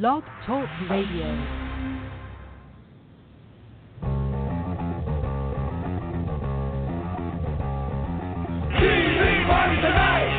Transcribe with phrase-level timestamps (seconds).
[0.00, 1.28] Blog Talk Radio.
[9.82, 10.32] Tonight.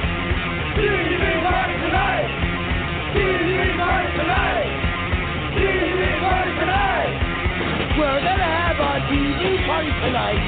[9.68, 10.42] Party tonight.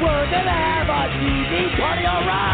[0.00, 2.06] We're gonna have a TV party.
[2.06, 2.45] All right.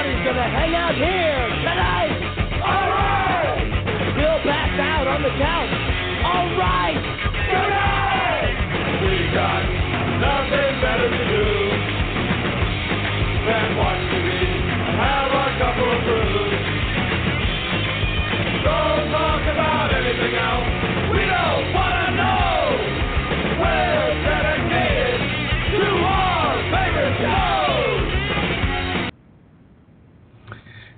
[0.00, 2.24] Everybody's gonna hang out here tonight.
[2.64, 4.16] All right.
[4.16, 5.79] We'll pass out on the couch.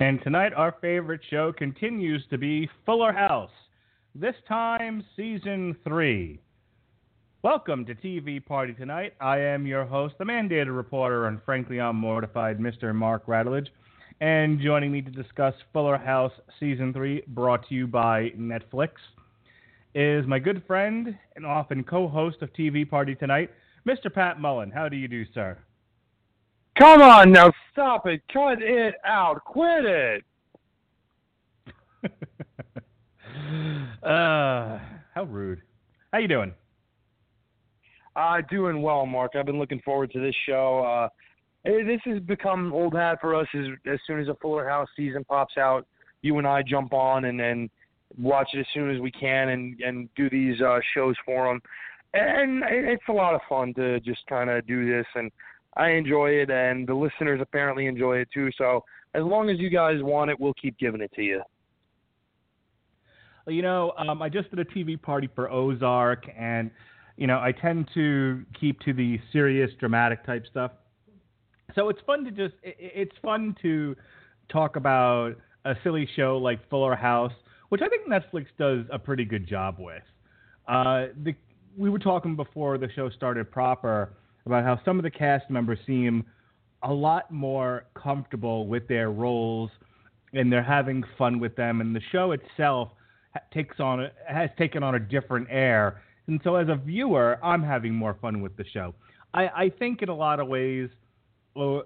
[0.02, 3.52] And tonight, our favorite show continues to be Fuller House.
[4.16, 6.40] This time, season three.
[7.44, 9.14] Welcome to TV Party Tonight.
[9.20, 12.92] I am your host, the mandated reporter, and frankly, I'm mortified, Mr.
[12.92, 13.68] Mark Radulich.
[14.20, 18.94] And joining me to discuss Fuller House season three, brought to you by Netflix,
[19.94, 23.52] is my good friend and often co-host of TV Party Tonight,
[23.86, 24.12] Mr.
[24.12, 24.72] Pat Mullin.
[24.72, 25.56] How do you do, sir?
[26.78, 28.22] Come on now, stop it.
[28.32, 29.44] Cut it out.
[29.44, 30.24] Quit it.
[34.02, 34.78] uh,
[35.14, 35.60] how rude.
[36.12, 36.54] How you doing?
[38.16, 39.32] Uh, doing well, Mark.
[39.36, 40.82] I've been looking forward to this show.
[40.84, 41.08] Uh,
[41.64, 43.46] this has become old hat for us.
[43.54, 45.86] As, as soon as a Fuller House season pops out,
[46.22, 47.70] you and I jump on and then
[48.18, 51.60] watch it as soon as we can and and do these uh, shows for them.
[52.14, 55.30] And it's a lot of fun to just kind of do this, and
[55.76, 58.50] I enjoy it, and the listeners apparently enjoy it too.
[58.58, 61.42] So as long as you guys want it, we'll keep giving it to you.
[63.46, 66.70] Well, you know, um, I just did a TV party for Ozark, and
[67.16, 70.72] you know, I tend to keep to the serious, dramatic type stuff.
[71.74, 73.96] So it's fun to just it, it's fun to
[74.50, 77.32] talk about a silly show like Fuller House,
[77.70, 80.02] which I think Netflix does a pretty good job with.
[80.68, 81.34] Uh, the
[81.76, 84.12] we were talking before the show started proper
[84.46, 86.24] about how some of the cast members seem
[86.82, 89.70] a lot more comfortable with their roles
[90.32, 92.90] and they're having fun with them and the show itself
[93.52, 96.02] takes on has taken on a different air.
[96.26, 98.94] And so as a viewer i'm having more fun with the show.
[99.34, 100.88] I, I think in a lot of ways
[101.54, 101.82] uh, well,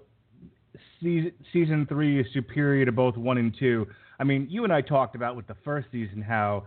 [1.01, 3.87] season, season three is superior to both one and two.
[4.19, 6.65] I mean you and i talked about with the first season how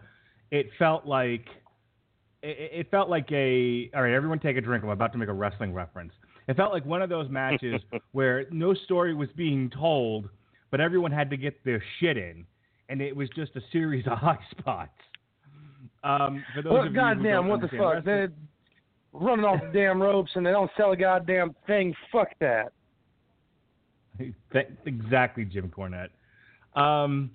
[0.50, 1.46] it felt like
[2.42, 5.28] it, it felt like a all right everyone take a drink i'm about to make
[5.28, 6.12] a wrestling reference
[6.48, 7.80] it felt like one of those matches
[8.12, 10.28] where no story was being told
[10.70, 12.44] but everyone had to get their shit in
[12.88, 14.92] and it was just a series of high spots
[16.02, 17.94] um, for those Well, of you who goddamn, don't what the understand fuck?
[17.94, 18.32] wrestling- They're
[19.12, 21.94] running off the damn ropes and they don't sell a goddamn thing.
[22.10, 22.72] Fuck that.
[24.86, 26.08] Exactly, Jim Cornette.
[26.74, 27.30] Um,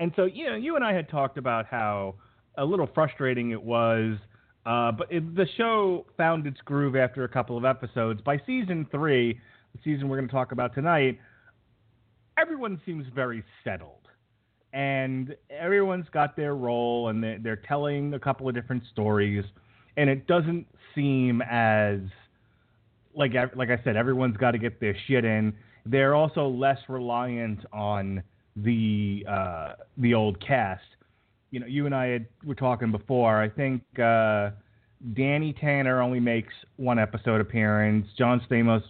[0.00, 2.14] and so, you know, you and I had talked about how
[2.58, 4.16] a little frustrating it was,
[4.66, 8.20] uh, but it, the show found its groove after a couple of episodes.
[8.20, 9.40] By season three,
[9.72, 11.18] the season we're going to talk about tonight,
[12.36, 13.94] everyone seems very settled.
[14.74, 19.44] And everyone's got their role, and they're, they're telling a couple of different stories,
[19.96, 22.00] and it doesn't seem as
[23.14, 25.54] like like I said, everyone's got to get their shit in.
[25.86, 28.22] They're also less reliant on
[28.56, 30.82] the uh, the old cast.
[31.50, 33.40] You know, you and I had, were talking before.
[33.40, 34.50] I think uh,
[35.14, 38.06] Danny Tanner only makes one episode appearance.
[38.16, 38.82] John Stamos,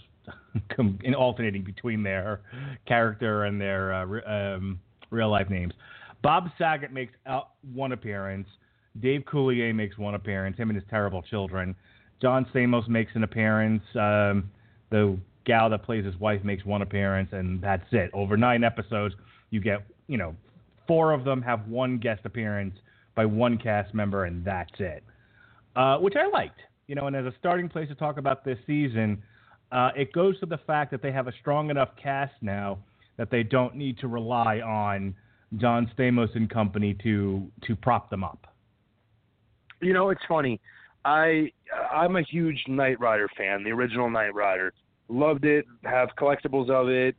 [1.05, 2.41] in alternating between their
[2.87, 4.81] character and their uh, re- um,
[5.11, 5.73] real life names.
[6.23, 8.49] Bob Saget makes out one appearance.
[9.01, 10.57] Dave Coulier makes one appearance.
[10.57, 11.75] Him and his terrible children.
[12.21, 13.83] John Stamos makes an appearance.
[13.95, 14.51] Um,
[14.91, 18.11] the gal that plays his wife makes one appearance, and that's it.
[18.13, 19.15] Over nine episodes,
[19.51, 20.35] you get, you know,
[20.89, 22.75] four of them have one guest appearance
[23.15, 25.05] by one cast member, and that's it.
[25.77, 26.59] Uh, which I liked,
[26.89, 27.07] you know.
[27.07, 29.23] And as a starting place to talk about this season,
[29.71, 32.79] uh, it goes to the fact that they have a strong enough cast now
[33.17, 35.15] that they don't need to rely on
[35.57, 38.47] John Stamos and company to to prop them up.
[39.81, 40.61] You know, it's funny.
[41.05, 41.53] I
[41.93, 44.73] I'm a huge Knight Rider fan, the original Knight Rider.
[45.09, 45.65] Loved it.
[45.85, 47.17] Have collectibles of it.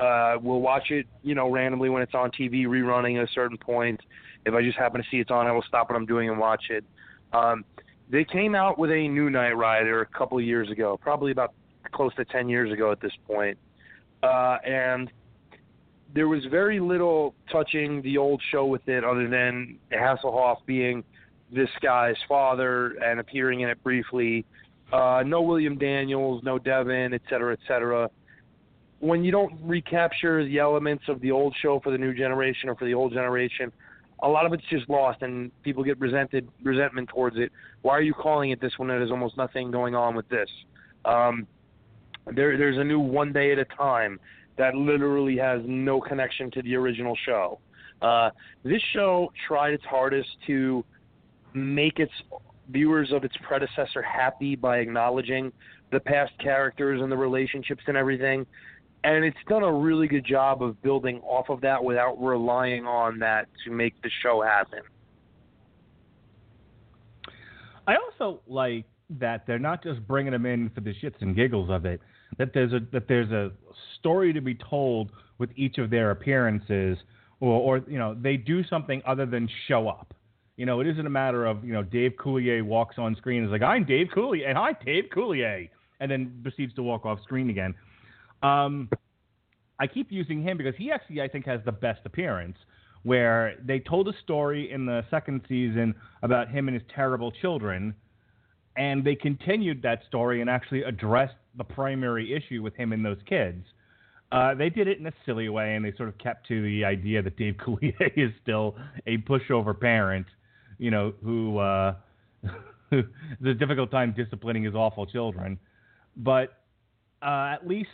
[0.00, 3.58] Uh, we'll watch it, you know, randomly when it's on TV, rerunning at a certain
[3.58, 4.00] point.
[4.46, 6.38] If I just happen to see it's on, I will stop what I'm doing and
[6.38, 6.84] watch it.
[7.32, 7.64] Um,
[8.08, 11.52] they came out with a new Knight Rider a couple of years ago, probably about
[11.92, 13.58] close to 10 years ago at this point.
[14.22, 15.10] Uh, and
[16.14, 21.04] there was very little touching the old show with it other than Hasselhoff being
[21.52, 24.44] this guy's father and appearing in it briefly.
[24.92, 28.10] Uh, no William Daniels, no Devin, et cetera, et cetera.
[29.00, 32.76] When you don't recapture the elements of the old show for the new generation or
[32.76, 33.72] for the old generation,
[34.22, 37.50] a lot of it's just lost and people get resented resentment towards it.
[37.82, 40.48] Why are you calling it this when there's almost nothing going on with this?
[41.04, 41.46] Um,
[42.26, 44.20] there, there's a new one day at a time
[44.58, 47.58] that literally has no connection to the original show.
[48.02, 48.30] Uh,
[48.62, 50.84] this show tried its hardest to
[51.54, 52.12] make its
[52.70, 55.52] viewers of its predecessor happy by acknowledging
[55.90, 58.46] the past characters and the relationships and everything.
[59.02, 63.18] And it's done a really good job of building off of that without relying on
[63.20, 64.80] that to make the show happen.
[67.86, 68.84] I also like
[69.18, 72.00] that they're not just bringing them in for the shits and giggles of it.
[72.38, 73.50] That there's a that there's a
[73.98, 76.98] story to be told with each of their appearances,
[77.40, 80.14] or, or you know they do something other than show up.
[80.56, 83.46] You know, it isn't a matter of you know Dave Coulier walks on screen and
[83.46, 85.68] is like I'm Dave Coulier and I'm Dave Coulier,
[85.98, 87.74] and then proceeds to walk off screen again.
[88.42, 88.88] Um,
[89.78, 92.56] I keep using him because he actually I think has the best appearance
[93.02, 97.94] where they told a story in the second season about him and his terrible children,
[98.76, 103.16] and they continued that story and actually addressed the primary issue with him and those
[103.26, 103.64] kids.
[104.32, 106.84] Uh, they did it in a silly way, and they sort of kept to the
[106.84, 108.76] idea that Dave Coulier is still
[109.06, 110.26] a pushover parent,
[110.78, 111.94] you know, who uh,
[112.90, 113.04] has
[113.44, 115.58] a difficult time disciplining his awful children.
[116.16, 116.58] But
[117.22, 117.88] uh, at least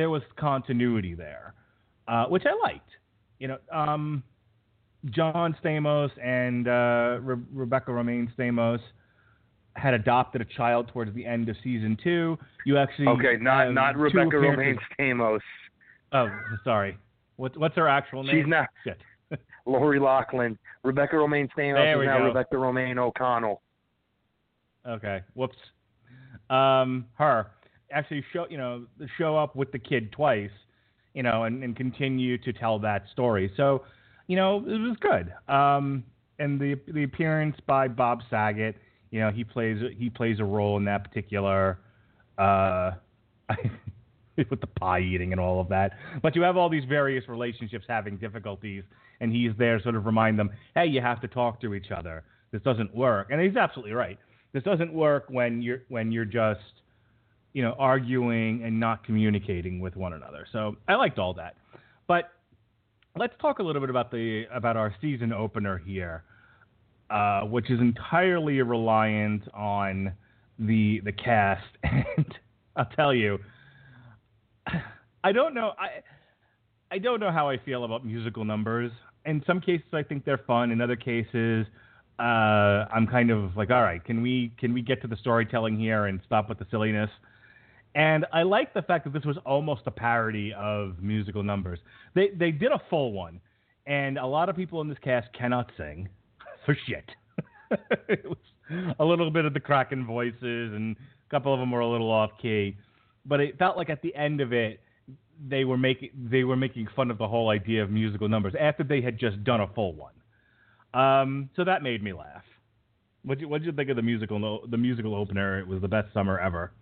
[0.00, 1.52] there was continuity there,
[2.08, 2.88] uh, which I liked.
[3.38, 4.22] You know, um,
[5.10, 8.80] John Stamos and uh, Re- Rebecca Romijn Stamos
[9.76, 12.38] had adopted a child towards the end of season two.
[12.64, 15.40] You actually Okay, not not Rebecca Romijn Stamos.
[16.12, 16.28] Oh,
[16.64, 16.96] sorry.
[17.36, 18.42] What, what's her actual name?
[18.42, 18.98] She's not Shit.
[19.66, 20.58] Lori Loughlin.
[20.82, 22.24] Rebecca Romijn Stamos is now go.
[22.24, 23.60] Rebecca Romijn O'Connell.
[24.88, 25.20] Okay.
[25.34, 25.58] Whoops.
[26.48, 27.48] Um, her
[27.92, 28.86] actually show you know
[29.18, 30.50] show up with the kid twice,
[31.14, 33.52] you know, and, and continue to tell that story.
[33.56, 33.84] So,
[34.26, 35.32] you know, it was good.
[35.52, 36.04] Um,
[36.38, 38.76] and the the appearance by Bob Saget,
[39.10, 41.78] you know, he plays he plays a role in that particular.
[42.38, 42.92] Uh,
[44.48, 45.92] with the pie eating and all of that.
[46.22, 48.84] But you have all these various relationships having difficulties,
[49.20, 52.22] and he's there sort of remind them, hey, you have to talk to each other.
[52.52, 53.28] This doesn't work.
[53.30, 54.18] And he's absolutely right.
[54.52, 56.79] This doesn't work when you're when you're just,
[57.52, 60.46] you know, arguing and not communicating with one another.
[60.52, 61.56] So I liked all that.
[62.06, 62.30] But
[63.16, 66.24] let's talk a little bit about the about our season opener here,
[67.10, 70.12] uh, which is entirely reliant on
[70.58, 71.64] the the cast.
[72.16, 72.34] And
[72.76, 73.38] I'll tell you,
[75.24, 75.72] I don't know.
[75.78, 76.02] I
[76.94, 78.92] I don't know how I feel about musical numbers.
[79.26, 80.70] In some cases, I think they're fun.
[80.70, 81.66] In other cases,
[82.18, 85.78] uh, I'm kind of like, all right, can we can we get to the storytelling
[85.78, 87.10] here and stop with the silliness?
[87.94, 91.80] And I like the fact that this was almost a parody of musical numbers.
[92.14, 93.40] They they did a full one,
[93.86, 96.08] and a lot of people in this cast cannot sing
[96.66, 97.10] for shit.
[98.08, 100.40] it was a little bit of the cracking voices,
[100.72, 102.76] and a couple of them were a little off key.
[103.26, 104.80] But it felt like at the end of it,
[105.48, 108.84] they were making they were making fun of the whole idea of musical numbers after
[108.84, 110.12] they had just done a full one.
[110.92, 112.42] Um, so that made me laugh.
[113.22, 115.58] What you what you think of the musical the musical opener?
[115.58, 116.72] It was the best summer ever.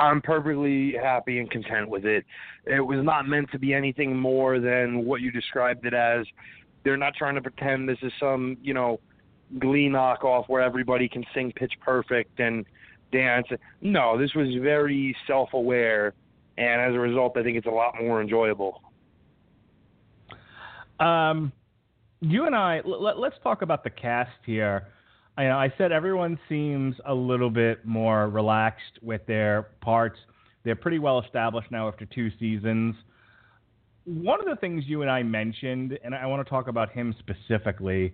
[0.00, 2.24] I'm perfectly happy and content with it.
[2.66, 6.26] It was not meant to be anything more than what you described it as.
[6.84, 8.98] They're not trying to pretend this is some, you know,
[9.58, 12.64] glee knockoff where everybody can sing pitch perfect and
[13.12, 13.46] dance.
[13.82, 16.14] No, this was very self aware
[16.56, 18.82] and as a result I think it's a lot more enjoyable.
[20.98, 21.52] Um,
[22.20, 24.86] you and I let, let's talk about the cast here.
[25.40, 30.18] I, I said everyone seems a little bit more relaxed with their parts.
[30.64, 32.94] They're pretty well established now after two seasons.
[34.04, 37.14] One of the things you and I mentioned, and I want to talk about him
[37.18, 38.12] specifically.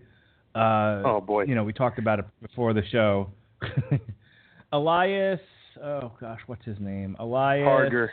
[0.55, 1.45] Uh, Oh boy.
[1.45, 3.31] You know, we talked about it before the show.
[4.73, 5.41] Elias,
[5.83, 7.17] oh gosh, what's his name?
[7.19, 8.13] Elias Harger.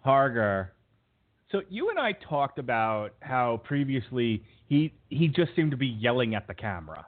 [0.00, 0.72] Harger.
[1.52, 6.34] So you and I talked about how previously he he just seemed to be yelling
[6.34, 7.06] at the camera,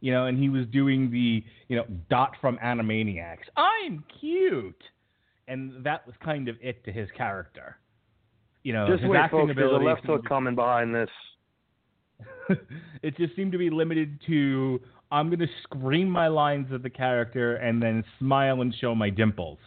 [0.00, 3.48] you know, and he was doing the you know Dot from Animaniacs.
[3.56, 4.82] I'm cute,
[5.48, 7.76] and that was kind of it to his character.
[8.62, 9.56] you know, Just his wait, acting folks.
[9.56, 11.10] There's a left hook coming behind this.
[13.02, 14.80] it just seemed to be limited to
[15.12, 19.10] I'm going to scream my lines of the character and then smile and show my
[19.10, 19.58] dimples.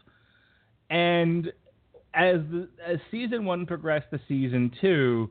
[0.90, 1.48] And
[2.14, 5.30] as the, as season one progressed to season two,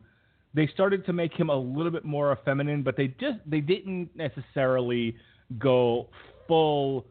[0.55, 4.11] they started to make him a little bit more feminine, but they just they didn't
[4.15, 5.17] necessarily
[5.59, 6.09] go
[6.47, 7.07] full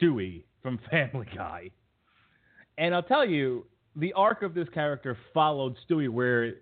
[0.00, 1.70] Stewie from Family Guy.
[2.78, 6.54] And I'll tell you, the arc of this character followed Stewie, where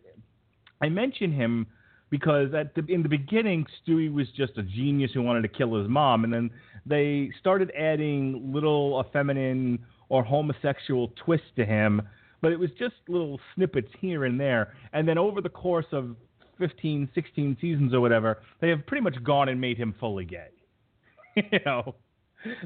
[0.82, 1.66] I mention him
[2.10, 5.78] because at the, in the beginning, Stewie was just a genius who wanted to kill
[5.78, 6.50] his mom, and then
[6.84, 12.02] they started adding little feminine or homosexual twists to him,
[12.40, 14.74] but it was just little snippets here and there.
[14.92, 16.16] And then over the course of
[16.58, 20.48] 15, 16 seasons or whatever, they have pretty much gone and made him fully gay.
[21.36, 21.94] you know,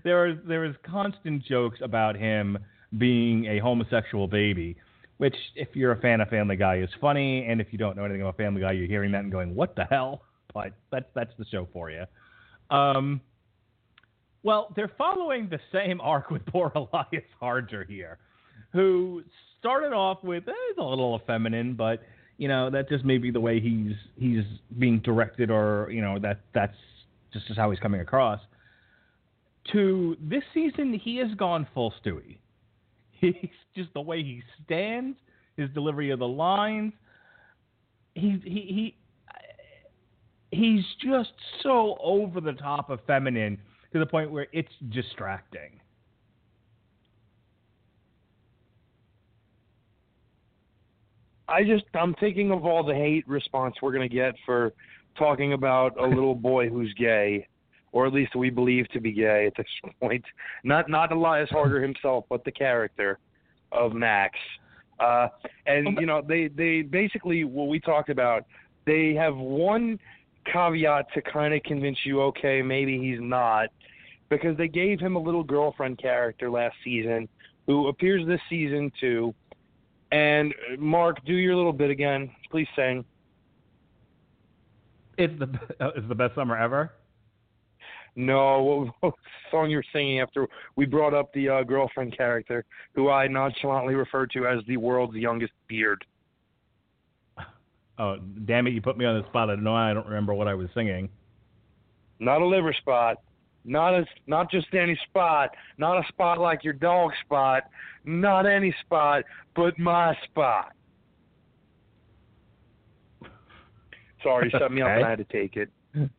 [0.04, 2.58] there was there was constant jokes about him
[2.98, 4.76] being a homosexual baby,
[5.18, 8.04] which, if you're a fan of Family Guy, is funny, and if you don't know
[8.04, 10.22] anything about Family Guy, you're hearing that and going, "What the hell?"
[10.54, 12.04] But that's that's the show for you.
[12.70, 13.20] Um,
[14.44, 18.18] well, they're following the same arc with poor Elias Harger here,
[18.74, 19.22] who
[19.58, 22.02] started off with eh, he's a little feminine, but
[22.36, 24.44] you know that just may be the way he's he's
[24.78, 26.76] being directed, or you know that that's
[27.32, 28.40] just how he's coming across.
[29.72, 32.36] To this season, he has gone full Stewie.
[33.20, 35.16] He's just the way he stands,
[35.56, 36.92] his delivery of the lines.
[38.14, 38.94] He's he
[40.50, 43.58] he he's just so over the top of feminine
[43.94, 45.80] to the point where it's distracting.
[51.48, 54.72] I just I'm thinking of all the hate response we're gonna get for
[55.16, 57.46] talking about a little boy who's gay,
[57.92, 59.66] or at least we believe to be gay at this
[60.00, 60.24] point.
[60.62, 63.18] Not not Elias Harger himself, but the character
[63.72, 64.38] of Max.
[65.00, 65.28] Uh,
[65.66, 68.44] and you know they they basically what we talked about.
[68.86, 69.98] They have one
[70.52, 73.70] caveat to kind of convince you, okay, maybe he's not,
[74.28, 77.28] because they gave him a little girlfriend character last season
[77.66, 79.34] who appears this season too.
[80.14, 83.04] And Mark, do your little bit again, please sing.
[85.18, 85.46] It's the
[85.96, 86.92] it's the best summer ever.
[88.14, 89.14] No, what, what
[89.50, 93.96] song you were singing after we brought up the uh, girlfriend character, who I nonchalantly
[93.96, 96.04] referred to as the world's youngest beard.
[97.98, 98.70] Oh, damn it!
[98.70, 99.50] You put me on the spot.
[99.50, 101.08] I know I don't remember what I was singing.
[102.20, 103.16] Not a liver spot,
[103.64, 107.64] not a not just any spot, not a spot like your dog spot,
[108.04, 109.24] not any spot,
[109.56, 110.72] but my spot.
[114.22, 115.70] Sorry, set me up and I had to take it.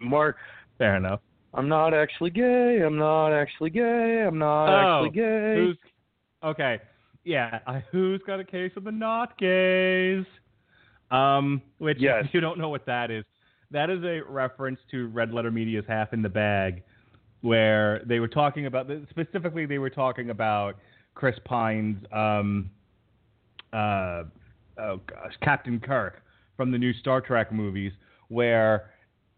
[0.00, 0.36] Mark,
[0.76, 1.20] Fair enough.
[1.54, 2.82] I'm not actually gay.
[2.84, 4.24] I'm not actually gay.
[4.26, 5.54] I'm not Oh, actually gay.
[5.56, 5.78] Who's
[6.44, 6.78] okay?
[7.24, 10.24] Yeah, uh, who's got a case of the not gays?
[11.10, 12.24] Um, which Yes.
[12.26, 13.24] if you don't know what that is,
[13.70, 16.82] that is a reference to Red Letter Media's Half in the Bag,
[17.42, 20.76] where they were talking about specifically they were talking about
[21.14, 22.70] Chris Pine's um,
[23.72, 24.24] uh,
[24.78, 26.22] oh gosh, Captain Kirk
[26.56, 27.92] from the new Star Trek movies,
[28.28, 28.90] where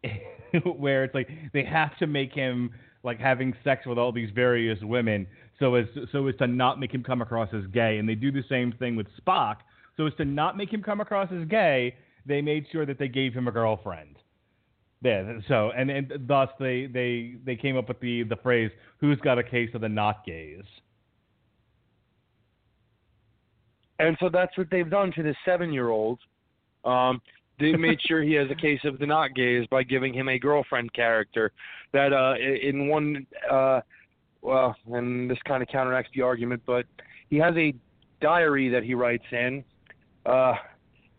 [0.76, 2.70] where it's like they have to make him
[3.02, 5.26] like having sex with all these various women
[5.58, 7.98] so as so as to not make him come across as gay.
[7.98, 9.56] And they do the same thing with Spock.
[9.96, 11.94] So as to not make him come across as gay
[12.26, 14.16] they made sure that they gave him a girlfriend
[15.02, 19.18] yeah so and, and thus they they they came up with the the phrase who's
[19.20, 20.64] got a case of the not gays
[24.00, 26.18] And so that's what they've done to this seven-year-old.
[26.84, 27.20] Um,
[27.60, 30.38] they made sure he has a case of the not gays by giving him a
[30.38, 31.52] girlfriend character
[31.92, 33.80] that uh, in one, uh,
[34.40, 36.86] well, and this kind of counteracts the argument, but
[37.28, 37.74] he has a
[38.22, 39.62] diary that he writes in,
[40.24, 40.54] uh,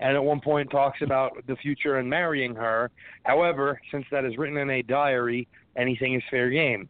[0.01, 2.89] and at one point talks about the future and marrying her.
[3.23, 6.89] However, since that is written in a diary, anything is fair game.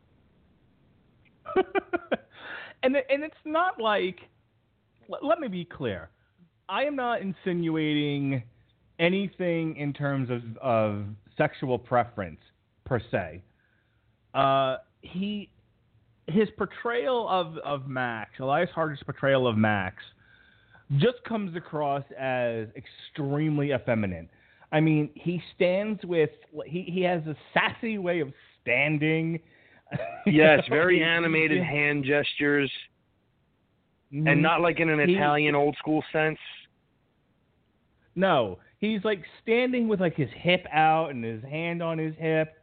[2.84, 4.20] and and it's not like
[5.10, 6.10] let, me be clear.
[6.70, 8.44] I am not insinuating
[9.00, 11.06] anything in terms of of
[11.38, 12.40] sexual preference
[12.86, 13.42] per se.
[14.34, 15.50] Uh, he
[16.28, 20.02] his portrayal of of Max, Elias Harger's portrayal of Max,
[20.98, 24.30] just comes across as extremely effeminate.
[24.72, 26.30] I mean, he stands with
[26.66, 28.32] he he has a sassy way of
[28.62, 29.40] standing.
[30.26, 32.72] Yes, very animated hand gestures,
[34.14, 34.32] Mhm.
[34.32, 36.40] and not like in an He- Italian old school sense.
[38.16, 42.54] No, he's like standing with like his hip out and his hand on his hip.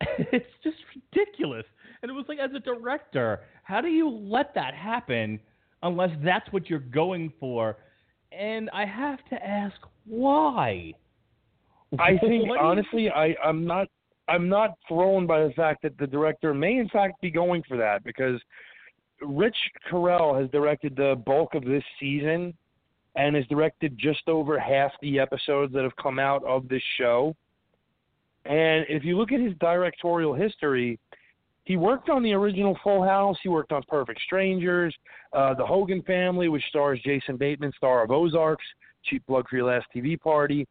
[0.18, 1.64] It's just ridiculous.
[2.02, 5.38] And it was like, as a director, how do you let that happen
[5.82, 7.76] unless that's what you're going for?
[8.38, 10.94] and I have to ask why.
[11.98, 13.88] I think What do you- honestly, I I'm not
[14.28, 17.76] I'm not thrown by the fact that the director may in fact be going for
[17.76, 18.40] that because
[19.20, 19.56] Rich
[19.90, 22.54] Correll has directed the bulk of this season
[23.16, 27.36] and has directed just over half the episodes that have come out of this show.
[28.46, 30.98] And if you look at his directorial history,
[31.64, 33.36] he worked on the original Full House.
[33.42, 34.94] He worked on Perfect Strangers,
[35.32, 38.64] uh, The Hogan Family, which stars Jason Bateman, star of Ozarks,
[39.04, 40.66] Cheap Blood for Your Last TV Party,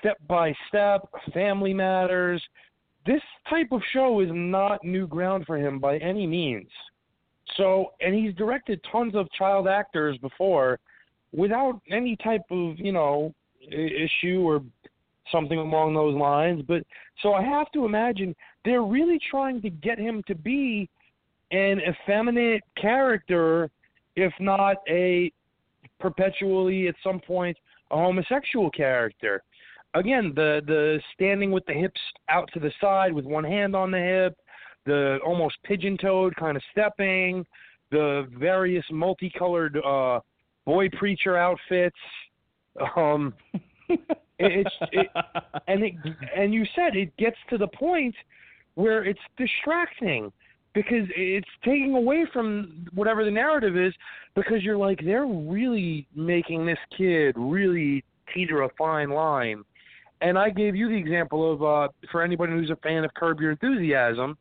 [0.00, 2.42] Step by Step, Family Matters.
[3.06, 6.68] This type of show is not new ground for him by any means.
[7.56, 10.78] So, and he's directed tons of child actors before
[11.32, 13.34] without any type of, you know,
[13.70, 14.62] issue or
[15.30, 16.62] something along those lines.
[16.66, 16.84] But
[17.22, 20.88] so I have to imagine they're really trying to get him to be
[21.50, 23.70] an effeminate character,
[24.16, 25.32] if not a
[26.00, 27.56] perpetually at some point
[27.90, 29.42] a homosexual character.
[29.94, 33.90] Again, the the standing with the hips out to the side with one hand on
[33.90, 34.36] the hip,
[34.86, 37.44] the almost pigeon-toed kind of stepping,
[37.90, 40.20] the various multicolored uh,
[40.64, 41.96] boy preacher outfits.
[42.96, 43.34] Um,
[44.38, 45.08] it's it,
[45.68, 45.94] and it
[46.34, 48.14] and you said it gets to the point
[48.74, 50.32] where it's distracting
[50.74, 53.92] because it's taking away from whatever the narrative is
[54.34, 59.62] because you're like they're really making this kid really teeter a fine line.
[60.20, 63.40] And i gave you the example of uh for anybody who's a fan of curb
[63.40, 64.36] your enthusiasm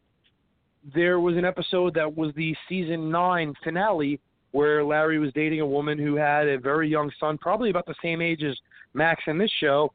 [0.95, 4.19] there was an episode that was the season nine finale
[4.51, 7.95] where larry was dating a woman who had a very young son probably about the
[8.01, 8.55] same age as
[8.93, 9.91] max in this show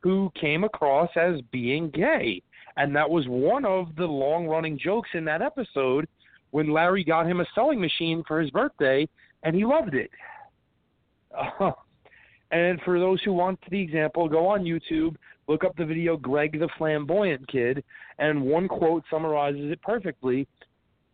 [0.00, 2.42] who came across as being gay
[2.78, 6.08] and that was one of the long running jokes in that episode
[6.52, 9.06] when Larry got him a sewing machine for his birthday
[9.42, 10.10] and he loved it.
[11.36, 11.72] Uh,
[12.50, 15.16] and for those who want the example, go on YouTube,
[15.48, 17.84] look up the video Greg the Flamboyant Kid,
[18.18, 20.46] and one quote summarizes it perfectly.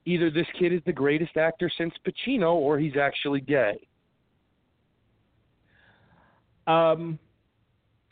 [0.06, 3.79] Either this kid is the greatest actor since Pacino or he's actually gay.
[6.66, 7.18] Um,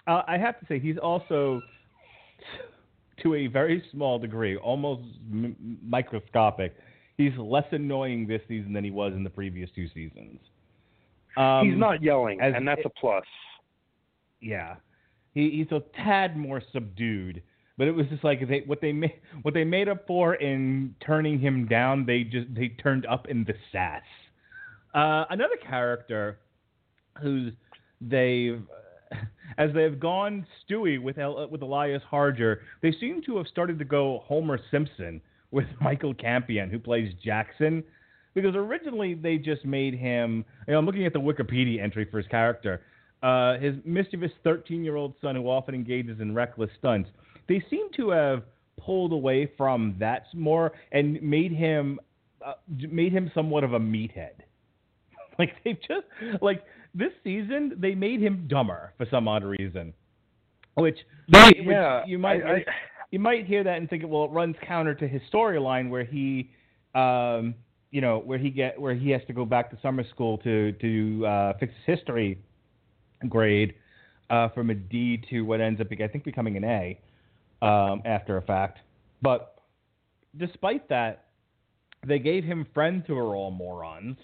[0.07, 1.61] uh, I have to say he's also,
[3.23, 6.75] to a very small degree, almost m- microscopic.
[7.17, 10.39] He's less annoying this season than he was in the previous two seasons.
[11.37, 13.25] Um, he's not yelling, and that's a plus.
[14.41, 14.77] Yeah,
[15.35, 17.43] he, he's a tad more subdued.
[17.79, 20.95] But it was just like they what they made what they made up for in
[21.05, 22.05] turning him down.
[22.05, 24.03] They just they turned up in the sass.
[24.95, 26.39] Uh, another character
[27.21, 27.53] who's
[28.01, 28.63] they've
[29.59, 33.85] as they've gone Stewie with El, with Elias Harger, they seem to have started to
[33.85, 37.83] go Homer Simpson with Michael Campion, who plays Jackson.
[38.35, 40.45] Because originally they just made him.
[40.67, 42.81] You know, I'm looking at the Wikipedia entry for his character.
[43.23, 47.11] Uh, his mischievous 13 year old son who often engages in reckless stunts.
[47.49, 48.43] They seem to have
[48.81, 52.01] pulled away from that more and made him
[52.45, 54.31] uh, made him somewhat of a meathead.
[55.39, 56.05] Like they've just
[56.43, 56.63] like
[56.95, 59.93] this season they made him dumber for some odd reason,
[60.75, 62.65] which, which yeah, you might I, I,
[63.13, 66.51] you might hear that and think, well, it runs counter to his storyline where he,
[66.95, 67.55] um,
[67.91, 70.73] you know, where he get where he has to go back to summer school to
[70.73, 72.39] to uh, fix his history
[73.29, 73.75] grade
[74.31, 77.01] uh, from a D to what ends up, I think, becoming an A
[77.61, 78.79] um, after a fact.
[79.21, 79.61] But
[80.39, 81.27] despite that,
[82.07, 84.17] they gave him friends who are all morons,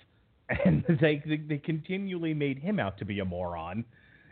[0.64, 3.84] and they they, continually made him out to be a moron.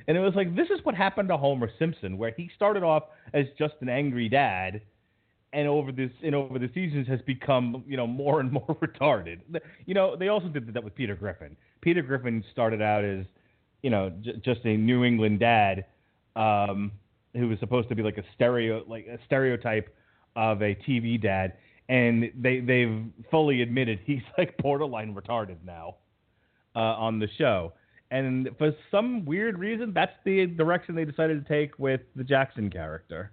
[0.08, 3.04] And it was like this is what happened to Homer Simpson, where he started off
[3.34, 4.80] as just an angry dad,
[5.52, 9.40] and over this and over the seasons has become you know more and more retarded.
[9.84, 11.56] You know they also did that with Peter Griffin.
[11.80, 13.26] Peter Griffin started out as
[13.82, 15.86] you know j- just a New England dad
[16.36, 16.92] um,
[17.34, 19.94] who was supposed to be like a stereo like a stereotype
[20.36, 21.54] of a TV dad,
[21.88, 25.96] and they they've fully admitted he's like borderline retarded now
[26.76, 27.72] uh, on the show.
[28.12, 32.70] And for some weird reason, that's the direction they decided to take with the Jackson
[32.70, 33.32] character.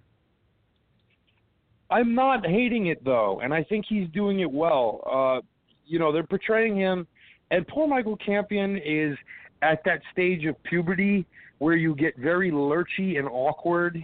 [1.90, 5.00] I'm not hating it though, and I think he's doing it well.
[5.06, 5.46] Uh,
[5.86, 7.06] you know, they're portraying him,
[7.50, 9.16] and poor Michael Campion is
[9.62, 11.26] at that stage of puberty
[11.58, 13.98] where you get very lurchy and awkward,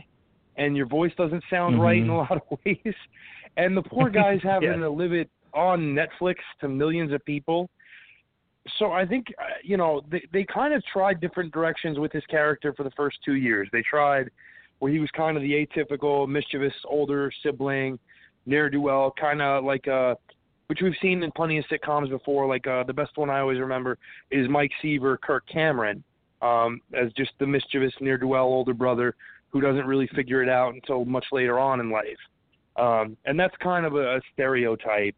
[0.57, 2.95] and your voice doesn't sound right in a lot of ways.
[3.57, 4.79] And the poor guy's having Yes.
[4.79, 7.69] to live it on Netflix to millions of people.
[8.79, 12.25] So I think uh, you know they they kind of tried different directions with his
[12.27, 13.69] character for the first two years.
[13.73, 14.31] They tried
[14.81, 17.99] where he was kind of the atypical, mischievous older sibling,
[18.47, 20.15] ne'er do well, kind of like uh,
[20.67, 22.47] which we've seen in plenty of sitcoms before.
[22.47, 23.99] Like uh, the best one I always remember
[24.31, 26.03] is Mike Seaver, Kirk Cameron,
[26.43, 29.15] um, as just the mischievous near do well older brother
[29.51, 32.07] who doesn't really figure it out until much later on in life.
[32.77, 35.17] Um, and that's kind of a, a stereotype,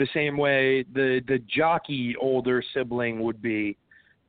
[0.00, 3.76] the same way the the jockey older sibling would be,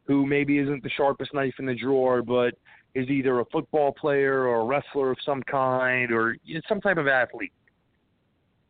[0.04, 2.54] who maybe isn't the sharpest knife in the drawer, but
[2.94, 6.36] is either a football player or a wrestler of some kind or
[6.68, 7.54] some type of athlete.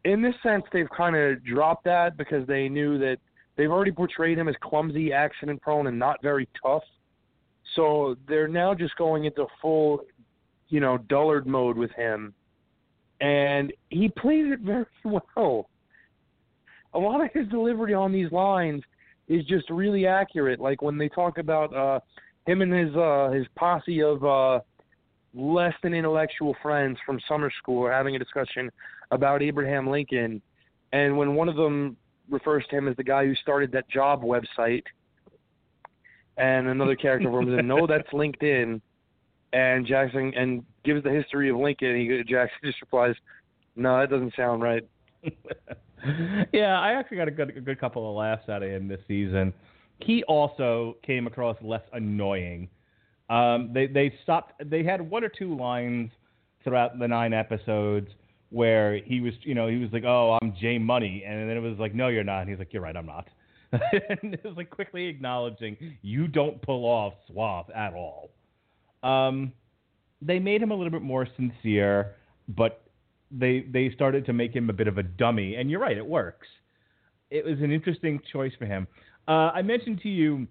[0.05, 3.17] In this sense, they've kind of dropped that because they knew that
[3.55, 6.83] they've already portrayed him as clumsy, accident prone, and not very tough.
[7.75, 10.01] So they're now just going into full,
[10.69, 12.33] you know, dullard mode with him.
[13.21, 14.85] And he plays it very
[15.35, 15.67] well.
[16.93, 18.83] A lot of his delivery on these lines
[19.27, 20.59] is just really accurate.
[20.59, 21.99] Like when they talk about uh
[22.45, 24.59] him and his uh his posse of uh
[25.33, 28.69] less than intellectual friends from summer school are having a discussion
[29.11, 30.41] about Abraham Lincoln.
[30.91, 31.95] And when one of them
[32.29, 34.83] refers to him as the guy who started that job website
[36.37, 38.81] and another character from him says, no that's LinkedIn.
[39.53, 43.15] And Jackson and gives the history of Lincoln he Jackson just replies
[43.75, 44.83] no that doesn't sound right
[46.53, 49.01] yeah, I actually got a good, a good couple of laughs out of him this
[49.07, 49.53] season
[50.03, 52.69] he also came across less annoying.
[53.29, 54.61] Um, they they stopped.
[54.69, 56.11] They had one or two lines
[56.63, 58.09] throughout the nine episodes
[58.49, 61.61] where he was, you know, he was like, "Oh, I'm Jay Money," and then it
[61.61, 63.27] was like, "No, you're not." And he's like, "You're right, I'm not."
[63.71, 68.31] and it was like quickly acknowledging you don't pull off suave at all.
[69.01, 69.53] Um,
[70.21, 72.15] they made him a little bit more sincere,
[72.49, 72.83] but
[73.31, 75.55] they they started to make him a bit of a dummy.
[75.55, 76.47] And you're right, it works.
[77.29, 78.87] It was an interesting choice for him.
[79.27, 80.47] Uh, I mentioned to you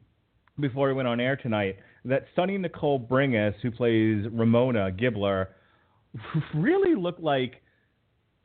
[0.59, 5.49] before we went on air tonight that Soni Nicole Bringas, who plays Ramona Gibbler,
[6.55, 7.63] really looked like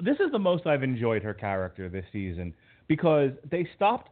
[0.03, 2.53] this is the most I've enjoyed her character this season
[2.87, 4.09] because they stopped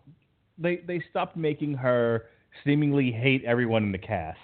[0.58, 2.26] they they stopped making her
[2.64, 4.40] seemingly hate everyone in the cast.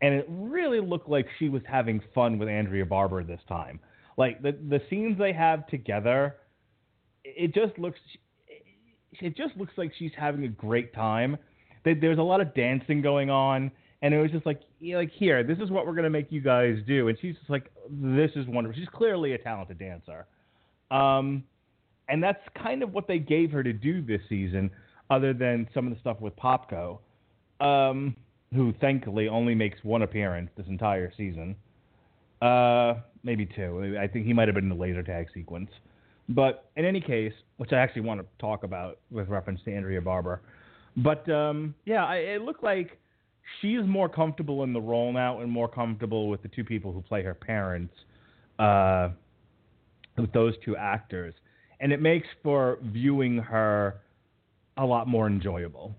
[0.00, 3.78] And it really looked like she was having fun with Andrea Barber this time.
[4.16, 6.36] Like the the scenes they have together,
[7.24, 7.98] it just looks
[9.20, 11.36] it just looks like she's having a great time.
[11.84, 13.70] There's a lot of dancing going on,
[14.02, 16.76] and it was just like, like here, this is what we're gonna make you guys
[16.86, 18.78] do, and she's just like, this is wonderful.
[18.78, 20.26] She's clearly a talented dancer,
[20.90, 21.44] um,
[22.08, 24.70] and that's kind of what they gave her to do this season,
[25.10, 26.98] other than some of the stuff with Popko,
[27.60, 28.14] um,
[28.54, 31.56] who thankfully only makes one appearance this entire season,
[32.42, 33.96] uh, maybe two.
[34.00, 35.70] I think he might have been in the laser tag sequence.
[36.28, 40.00] But in any case, which I actually want to talk about with reference to Andrea
[40.00, 40.40] Barber,
[40.96, 42.98] but um, yeah, I, it looked like
[43.62, 47.00] is more comfortable in the role now and more comfortable with the two people who
[47.00, 47.94] play her parents,
[48.58, 49.10] uh,
[50.16, 51.34] with those two actors,
[51.80, 54.00] and it makes for viewing her
[54.78, 55.94] a lot more enjoyable.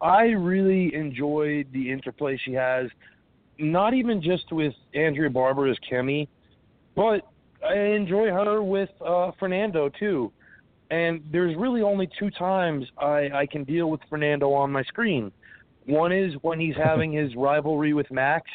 [0.00, 2.88] I really enjoyed the interplay she has
[3.58, 6.28] not even just with Andrea Barber as Kimmy,
[6.96, 7.28] but
[7.66, 10.32] I enjoy her with uh, Fernando too.
[10.90, 15.30] And there's really only two times I, I can deal with Fernando on my screen.
[15.86, 18.48] One is when he's having his rivalry with Max,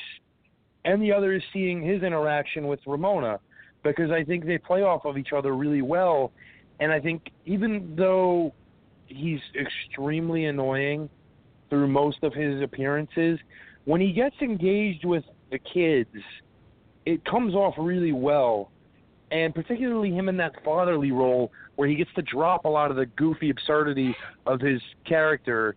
[0.83, 3.39] and the other is seeing his interaction with Ramona,
[3.83, 6.31] because I think they play off of each other really well.
[6.79, 8.53] And I think even though
[9.07, 11.09] he's extremely annoying
[11.69, 13.39] through most of his appearances,
[13.85, 16.09] when he gets engaged with the kids,
[17.05, 18.71] it comes off really well.
[19.31, 22.97] And particularly him in that fatherly role where he gets to drop a lot of
[22.97, 25.75] the goofy absurdity of his character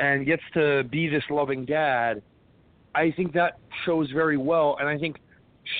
[0.00, 2.22] and gets to be this loving dad.
[2.94, 5.16] I think that shows very well and I think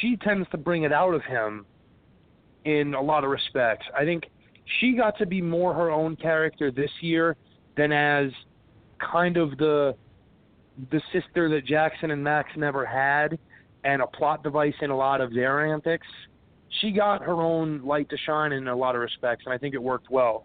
[0.00, 1.64] she tends to bring it out of him
[2.64, 3.86] in a lot of respects.
[3.96, 4.24] I think
[4.80, 7.36] she got to be more her own character this year
[7.76, 8.30] than as
[8.98, 9.94] kind of the
[10.90, 13.38] the sister that Jackson and Max never had
[13.84, 16.06] and a plot device in a lot of their antics.
[16.80, 19.74] She got her own light to shine in a lot of respects, and I think
[19.74, 20.44] it worked well.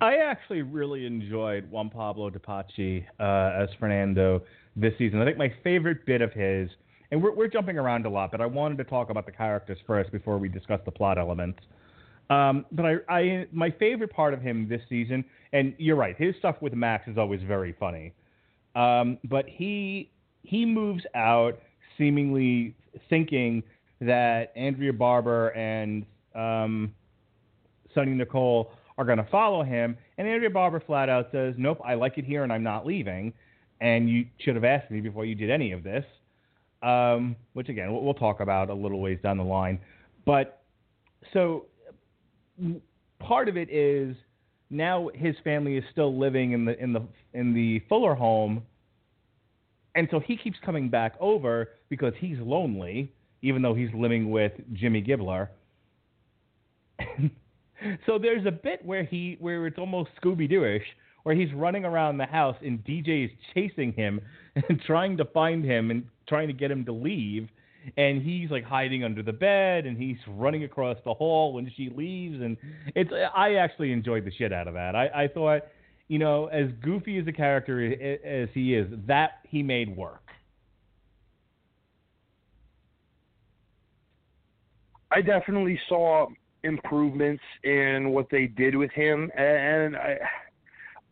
[0.00, 4.42] I actually really enjoyed Juan Pablo Di Pace uh, as Fernando
[4.76, 5.20] this season.
[5.20, 6.70] I think my favorite bit of his,
[7.10, 9.76] and we're, we're jumping around a lot, but I wanted to talk about the characters
[9.86, 11.58] first before we discuss the plot elements.
[12.30, 16.36] Um, but I, I, my favorite part of him this season, and you're right, his
[16.38, 18.14] stuff with Max is always very funny.
[18.76, 20.10] Um, but he
[20.42, 21.58] he moves out
[21.98, 22.74] seemingly
[23.08, 23.64] thinking
[24.00, 26.94] that Andrea Barber and um,
[27.94, 31.94] Soni Nicole are going to follow him, and Andrea Barber flat out says, "Nope, I
[31.94, 33.32] like it here, and I'm not leaving."
[33.80, 36.04] And you should have asked me before you did any of this.
[36.82, 39.80] Um, which again, we'll, we'll talk about a little ways down the line.
[40.24, 40.62] But
[41.32, 41.66] so
[43.18, 44.16] part of it is
[44.70, 47.02] now his family is still living in the in the
[47.34, 48.62] in the Fuller home,
[49.94, 54.52] and so he keeps coming back over because he's lonely, even though he's living with
[54.72, 55.48] Jimmy Gibbler.
[58.06, 60.82] so there's a bit where he where it's almost Scooby Dooish,
[61.24, 64.20] where he's running around the house and DJ is chasing him
[64.68, 67.48] and trying to find him and trying to get him to leave.
[67.96, 71.90] And he's like hiding under the bed, and he's running across the hall when she
[71.94, 72.56] leaves, and
[72.94, 73.10] it's.
[73.34, 74.94] I actually enjoyed the shit out of that.
[74.94, 75.62] I, I thought,
[76.08, 77.82] you know, as goofy as a character
[78.24, 80.22] as he is, that he made work.
[85.10, 86.28] I definitely saw
[86.62, 90.18] improvements in what they did with him, and I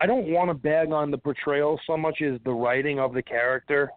[0.00, 3.22] I don't want to bag on the portrayal so much as the writing of the
[3.22, 3.90] character.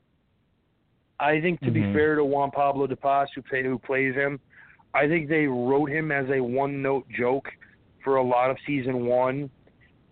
[1.22, 1.94] I think to Mm-hmm.
[1.94, 4.40] be fair to Juan Pablo Di Pace, who play, who plays him,
[4.94, 7.48] I think they wrote him as a one-note joke
[8.04, 9.50] for a lot of season one.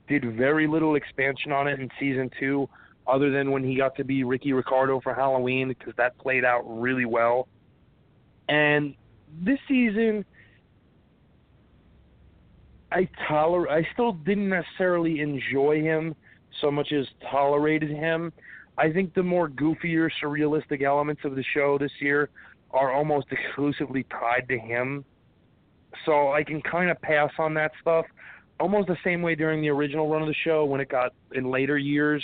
[0.08, 2.70] Did very little expansion on it in season two,
[3.08, 6.62] other than when he got to be Ricky Ricardo for Halloween, because that played out
[6.66, 7.48] really well.
[8.48, 8.96] And
[9.44, 10.26] this season,
[12.92, 16.16] I toler I still didn't necessarily enjoy him
[16.62, 18.34] so much as tolerated him.
[18.80, 22.30] I think the more goofier, surrealistic elements of the show this year
[22.72, 25.04] are almost exclusively tied to him.
[26.06, 28.06] So I can kind of pass on that stuff.
[28.60, 31.52] Almost the same way during the original run of the show when it got in
[31.52, 32.24] later years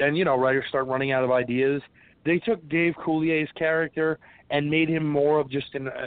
[0.00, 1.82] and you know, writers start running out of ideas.
[2.24, 4.18] They took Dave Coulier's character
[4.50, 6.06] and made him more of just an uh,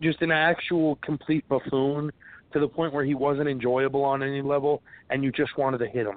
[0.00, 2.10] just an actual complete buffoon
[2.52, 5.86] to the point where he wasn't enjoyable on any level, and you just wanted to
[5.86, 6.16] hit him.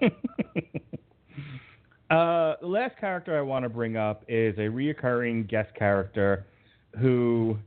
[2.10, 6.46] uh, the last character I want to bring up is a reoccurring guest character
[6.98, 7.58] who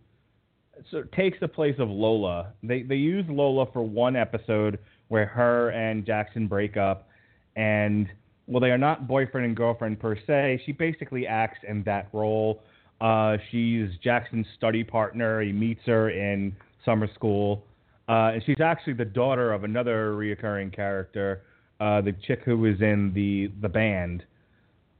[1.13, 2.53] takes the place of Lola.
[2.63, 7.07] They they use Lola for one episode where her and Jackson break up,
[7.55, 8.07] and
[8.47, 10.61] well, they are not boyfriend and girlfriend per se.
[10.65, 12.61] She basically acts in that role.
[12.99, 15.41] Uh, she's Jackson's study partner.
[15.41, 17.63] He meets her in summer school,
[18.07, 21.43] uh, and she's actually the daughter of another reoccurring character,
[21.79, 24.23] uh, the chick who was in the the band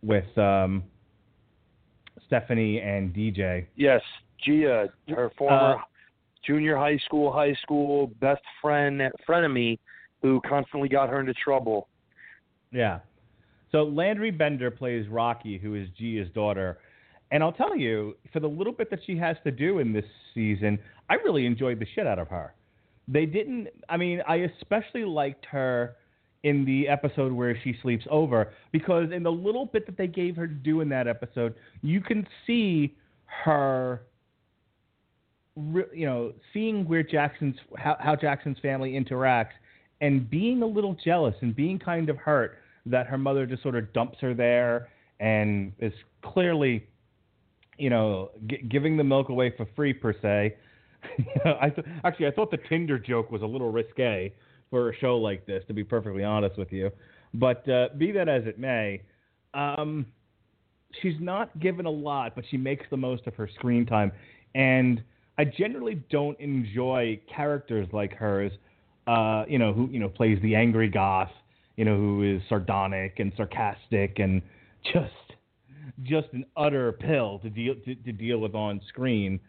[0.02, 0.84] with um,
[2.28, 3.66] Stephanie and DJ.
[3.76, 4.02] Yes,
[4.44, 5.82] Gia, her former Uh,
[6.46, 9.78] junior high school, high school best friend, frenemy,
[10.22, 11.90] who constantly got her into trouble.
[12.72, 13.00] Yeah.
[13.72, 16.80] So Landry Bender plays Rocky, who is Gia's daughter.
[17.32, 20.06] And I'll tell you, for the little bit that she has to do in this
[20.34, 22.56] season, I really enjoyed the shit out of her.
[23.08, 25.96] They didn't, I mean, I especially liked her
[26.44, 30.36] in the episode where she sleeps over because in the little bit that they gave
[30.36, 34.02] her to do in that episode, you can see her
[35.94, 39.52] you know, seeing where Jackson's how, how Jackson's family interacts
[40.02, 43.76] and being a little jealous and being kind of hurt that her mother just sort
[43.76, 46.88] of dumps her there and is clearly,
[47.78, 50.56] you know, g- giving the milk away for free per se.
[51.46, 51.74] I
[52.04, 54.34] actually I thought the Tinder joke was a little risque
[54.70, 56.92] for a show like this, to be perfectly honest with you.
[57.34, 59.02] But uh, be that as it may,
[59.54, 60.06] um,
[61.02, 64.12] she's not given a lot, but she makes the most of her screen time.
[64.56, 65.04] And
[65.38, 68.52] I generally don't enjoy characters like hers,
[69.08, 71.32] uh, you know, who you know plays the angry goth,
[71.78, 74.42] you know, who is sardonic and sarcastic and
[74.92, 75.14] just
[76.04, 79.40] just an utter pill to deal to, to deal with on screen.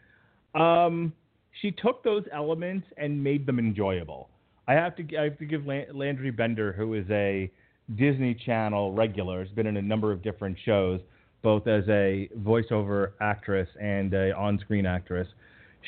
[0.55, 1.13] Um,
[1.61, 4.29] she took those elements and made them enjoyable.
[4.71, 7.51] I have to I have to give Landry Bender, who is a
[7.97, 11.01] Disney Channel regular, has been in a number of different shows,
[11.43, 15.27] both as a voiceover actress and a on-screen actress.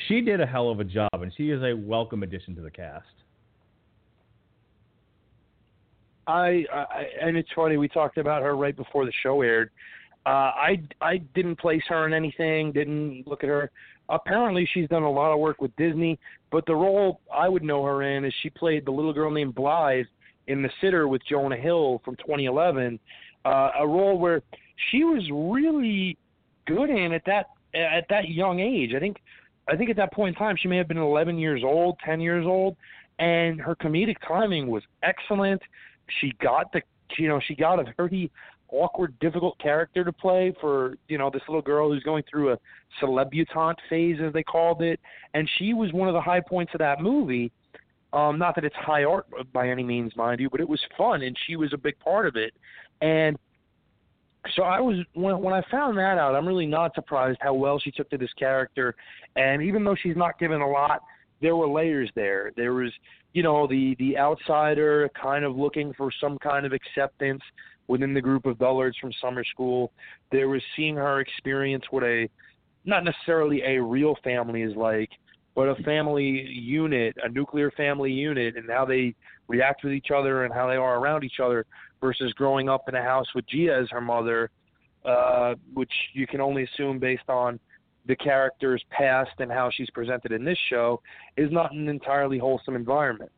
[0.09, 2.69] She did a hell of a job, and she is a welcome addition to the
[2.69, 3.05] cast.
[6.27, 9.69] I, I and it's funny we talked about her right before the show aired.
[10.25, 12.73] Uh, I I didn't place her in anything.
[12.73, 13.71] Didn't look at her.
[14.09, 16.19] Apparently, she's done a lot of work with Disney.
[16.51, 19.55] But the role I would know her in is she played the little girl named
[19.55, 20.05] Blythe
[20.47, 22.99] in The Sitter with Jonah Hill from 2011.
[23.45, 24.41] Uh, a role where
[24.91, 26.17] she was really
[26.65, 28.93] good in at that at that young age.
[28.95, 29.17] I think
[29.67, 32.19] I think at that point in time she may have been 11 years old, 10
[32.19, 32.75] years old,
[33.19, 35.61] and her comedic timing was excellent.
[36.19, 36.81] She got the
[37.17, 38.31] you know she got a very
[38.73, 42.57] awkward, difficult character to play for you know this little girl who's going through a
[42.99, 44.99] celebutante phase as they called it,
[45.33, 47.51] and she was one of the high points of that movie.
[48.11, 51.23] Um, not that it's high art by any means, mind you, but it was fun,
[51.23, 52.53] and she was a big part of it.
[53.01, 53.37] And
[54.55, 57.79] so I was when when I found that out, I'm really not surprised how well
[57.79, 58.95] she took to this character.
[59.35, 61.01] And even though she's not given a lot,
[61.41, 62.51] there were layers there.
[62.55, 62.91] There was,
[63.33, 67.41] you know, the the outsider kind of looking for some kind of acceptance
[67.87, 69.91] within the group of dullards from summer school.
[70.31, 72.29] There was seeing her experience what a
[72.85, 75.09] not necessarily a real family is like,
[75.55, 79.15] but a family unit, a nuclear family unit, and how they
[79.47, 81.65] react with each other and how they are around each other
[82.01, 84.49] versus growing up in a house with Gia as her mother,
[85.05, 87.59] uh, which you can only assume based on
[88.05, 91.01] the character's past and how she's presented in this show,
[91.37, 93.31] is not an entirely wholesome environment.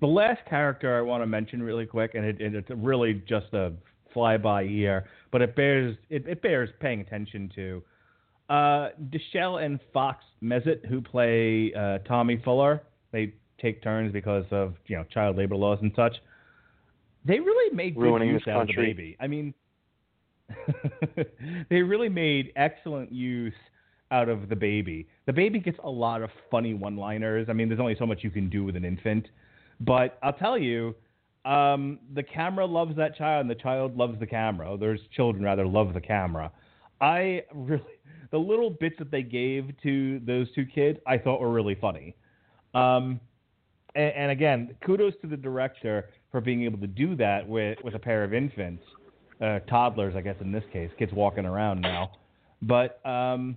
[0.00, 3.72] The last character I want to mention really quick, and, it, it's really just a
[4.14, 7.82] flyby here, but it bears it, it bears paying attention to.
[8.48, 12.82] Uh, Dashiell and Fox Messitt, who play uh, Tommy Fuller,
[13.12, 16.16] they take turns because of you know child labor laws and such.
[17.24, 19.16] They really made good use out of the baby.
[19.20, 19.52] I mean,
[21.70, 23.52] they really made excellent use
[24.10, 25.06] out of the baby.
[25.26, 27.48] The baby gets a lot of funny one-liners.
[27.50, 29.26] I mean, there's only so much you can do with an infant,
[29.80, 30.94] but I'll tell you,
[31.44, 34.76] um, the camera loves that child, and the child loves the camera.
[34.78, 36.52] There's children rather love the camera.
[37.00, 37.82] I really,
[38.30, 42.14] the little bits that they gave to those two kids, I thought were really funny.
[42.74, 43.20] Um,
[43.94, 47.94] and, and again, kudos to the director for being able to do that with with
[47.94, 48.82] a pair of infants,
[49.40, 52.10] uh, toddlers, I guess in this case, kids walking around now.
[52.60, 53.56] But um,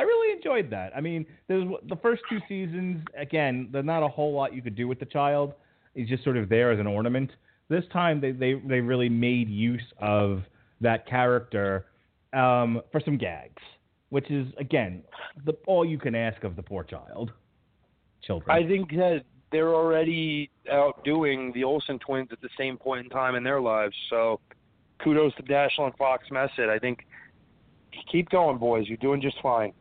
[0.00, 0.96] I really enjoyed that.
[0.96, 3.04] I mean, there's the first two seasons.
[3.18, 5.52] Again, there's not a whole lot you could do with the child.
[5.94, 7.30] He's just sort of there as an ornament.
[7.68, 10.40] This time, they they they really made use of
[10.80, 11.84] that character
[12.32, 13.60] um, for some gags,
[14.08, 15.02] which is again
[15.44, 17.32] the all you can ask of the poor child.
[18.22, 18.56] Children.
[18.56, 23.34] I think that they're already outdoing the Olsen twins at the same point in time
[23.34, 23.94] in their lives.
[24.08, 24.40] So
[25.04, 26.70] kudos to Dashiell and Fox Messitt.
[26.70, 27.00] I think
[28.10, 28.86] keep going, boys.
[28.88, 29.74] You're doing just fine.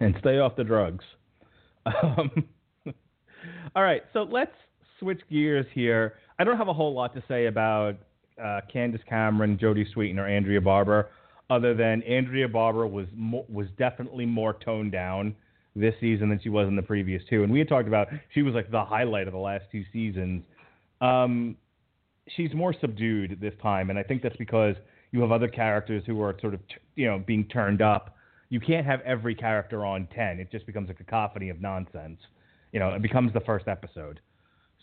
[0.00, 1.04] And stay off the drugs.
[1.86, 2.30] Um,
[3.76, 4.54] all right, so let's
[4.98, 6.14] switch gears here.
[6.38, 7.96] I don't have a whole lot to say about
[8.42, 11.10] uh, Candace Cameron, Jodie Sweetin, or Andrea Barber,
[11.50, 15.36] other than Andrea Barber was mo- was definitely more toned down
[15.76, 17.42] this season than she was in the previous two.
[17.42, 20.44] And we had talked about she was like the highlight of the last two seasons.
[21.00, 21.56] Um,
[22.34, 24.76] she's more subdued this time, and I think that's because
[25.12, 26.60] you have other characters who are sort of
[26.94, 28.13] you know being turned up.
[28.48, 32.20] You can't have every character on ten; it just becomes a cacophony of nonsense.
[32.72, 34.20] You know, it becomes the first episode,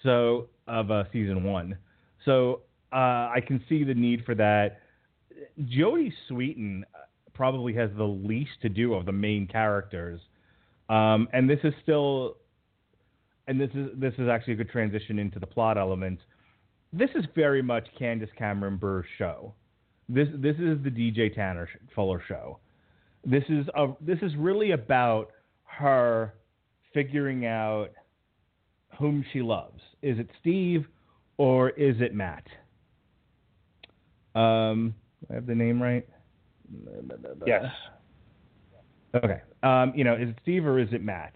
[0.03, 1.77] so of uh, season one.
[2.25, 4.81] So uh, I can see the need for that.
[5.59, 6.83] Jodie Sweetin
[7.33, 10.19] probably has the least to do of the main characters,
[10.89, 12.37] um, and this is still,
[13.47, 16.21] and this is this is actually a good transition into the plot elements.
[16.93, 19.53] This is very much Candace Cameron Bure's show.
[20.09, 22.59] This this is the DJ Tanner Fuller show.
[23.23, 25.27] This is a this is really about
[25.65, 26.33] her
[26.93, 27.89] figuring out
[28.97, 29.81] whom she loves.
[30.01, 30.85] Is it Steve
[31.37, 32.45] or is it Matt?
[34.35, 36.07] Um, do I have the name right.
[37.45, 37.65] Yes.
[39.15, 39.41] Okay.
[39.63, 41.35] Um, you know, is it Steve or is it Matt?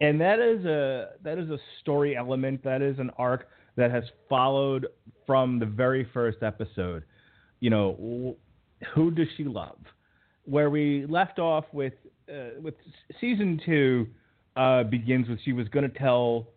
[0.00, 2.62] And that is a that is a story element.
[2.64, 4.86] That is an arc that has followed
[5.26, 7.04] from the very first episode.
[7.60, 8.36] You know,
[8.94, 9.78] who does she love?
[10.46, 11.92] Where we left off with
[12.30, 12.74] uh, with
[13.20, 14.06] season two
[14.56, 16.48] uh, begins with she was going to tell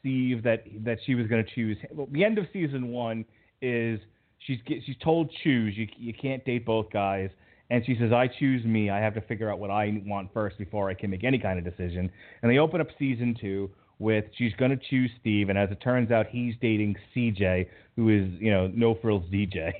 [0.00, 1.76] Steve that that she was going to choose.
[1.90, 3.24] Well, the end of season one
[3.60, 3.98] is
[4.38, 5.76] she's she's told choose.
[5.76, 7.30] You you can't date both guys,
[7.70, 8.90] and she says I choose me.
[8.90, 11.58] I have to figure out what I want first before I can make any kind
[11.58, 12.10] of decision.
[12.42, 15.80] And they open up season two with she's going to choose Steve, and as it
[15.80, 19.72] turns out, he's dating CJ, who is you know no frills DJ.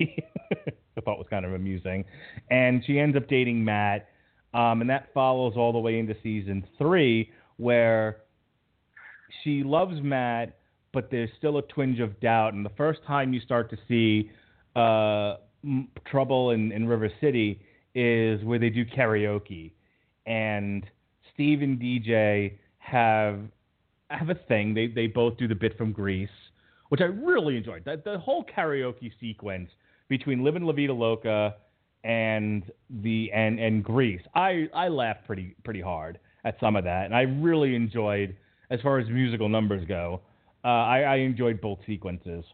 [0.97, 2.05] I thought was kind of amusing,
[2.49, 4.07] and she ends up dating Matt.
[4.53, 8.21] Um, and that follows all the way into season three, where
[9.43, 10.57] she loves Matt,
[10.93, 12.53] but there's still a twinge of doubt.
[12.53, 14.31] And the first time you start to see
[14.77, 17.59] uh, m- trouble in, in River City
[17.93, 19.71] is where they do karaoke,
[20.25, 20.85] and
[21.33, 23.39] Steve and DJ have
[24.09, 24.73] have a thing.
[24.73, 26.29] They they both do the bit from Grease,
[26.89, 27.83] which I really enjoyed.
[27.85, 29.69] That the whole karaoke sequence
[30.07, 31.55] between Livin' La Vida Loca
[32.03, 32.63] and
[33.01, 34.21] the and and Grease.
[34.35, 38.35] I I laughed pretty pretty hard at some of that, and I really enjoyed
[38.69, 40.21] as far as musical numbers go.
[40.63, 42.45] Uh, I, I enjoyed both sequences,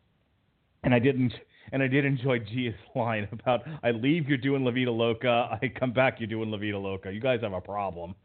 [0.83, 1.33] and I didn't.
[1.73, 5.57] And I did enjoy Gia's line about I leave, you're doing La Vida Loca.
[5.61, 7.11] I come back, you're doing La Vida Loca.
[7.11, 8.15] You guys have a problem.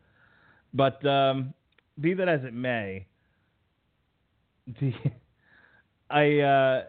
[0.75, 1.55] But um,
[2.01, 3.07] be that as it may,
[4.81, 4.93] the
[6.11, 6.85] I uh,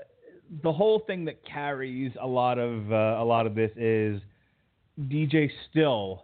[0.63, 4.21] the whole thing that carries a lot of uh, a lot of this is
[5.01, 6.23] DJ still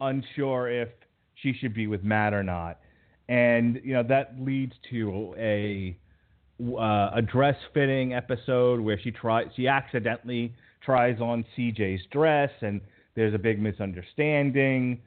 [0.00, 0.88] unsure if
[1.34, 2.80] she should be with Matt or not.
[3.28, 5.96] And you know that leads to a
[6.62, 10.54] uh, a dress fitting episode where she tries she accidentally
[10.84, 12.80] tries on CJ's dress and
[13.14, 15.00] there's a big misunderstanding.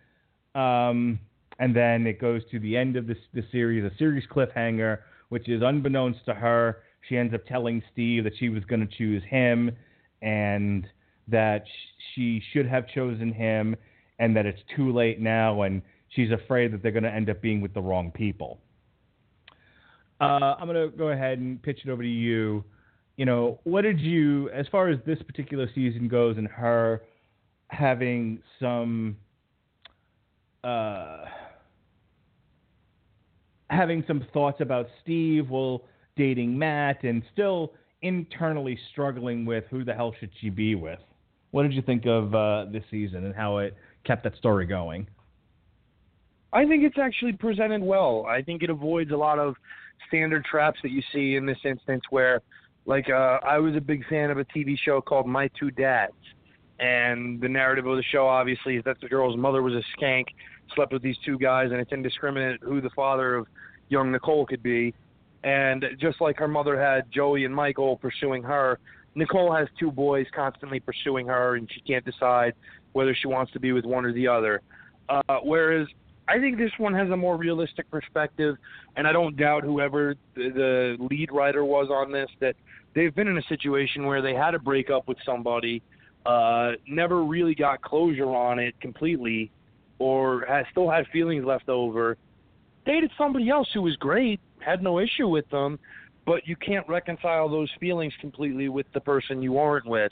[0.56, 1.20] Um,
[1.60, 5.00] and then it goes to the end of the, the series, a series cliffhanger,
[5.30, 6.80] which is unbeknownst to her.
[7.08, 9.72] She ends up telling Steve that she was going to choose him
[10.22, 10.88] and
[11.28, 11.64] that
[12.14, 13.76] she should have chosen him
[14.20, 17.42] and that it's too late now and she's afraid that they're going to end up
[17.42, 18.60] being with the wrong people.
[20.20, 22.64] Uh, I'm going to go ahead and pitch it over to you.
[23.18, 27.04] You know, what did you, as far as this particular season goes, and her
[27.70, 29.18] having some,
[30.64, 31.26] uh,
[33.70, 35.84] having some thoughts about Steve while
[36.18, 41.00] dating Matt, and still internally struggling with who the hell should she be with.
[41.52, 45.08] What did you think of uh, this season and how it kept that story going?
[46.54, 48.26] I think it's actually presented well.
[48.28, 49.56] I think it avoids a lot of
[50.08, 52.42] standard traps that you see in this instance where
[52.86, 56.14] like uh I was a big fan of a TV show called My Two Dads
[56.80, 60.26] and the narrative of the show obviously is that the girl's mother was a skank,
[60.76, 63.48] slept with these two guys and it's indiscriminate who the father of
[63.90, 64.94] young Nicole could be.
[65.44, 68.80] And just like her mother had Joey and Michael pursuing her,
[69.16, 72.54] Nicole has two boys constantly pursuing her and she can't decide
[72.94, 74.62] whether she wants to be with one or the other.
[75.10, 75.88] Uh, whereas
[76.28, 78.58] I think this one has a more realistic perspective,
[78.96, 82.56] and I don't doubt whoever the, the lead writer was on this that
[82.94, 85.82] they've been in a situation where they had to break up with somebody,
[86.26, 89.52] uh, never really got closure on it completely,
[90.00, 92.18] or has still had feelings left over.
[92.86, 95.80] Dated somebody else who was great, had no issue with them,
[96.26, 100.12] but you can't reconcile those feelings completely with the person you aren't with.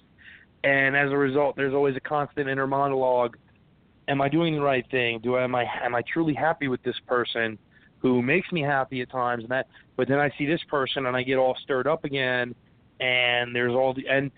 [0.64, 3.38] And as a result, there's always a constant inner monologue
[4.08, 5.20] am I doing the right thing?
[5.20, 7.58] Do I am I am I truly happy with this person
[8.00, 11.16] who makes me happy at times and that but then I see this person and
[11.16, 12.56] I get all stirred up again
[13.00, 14.32] and there's all the and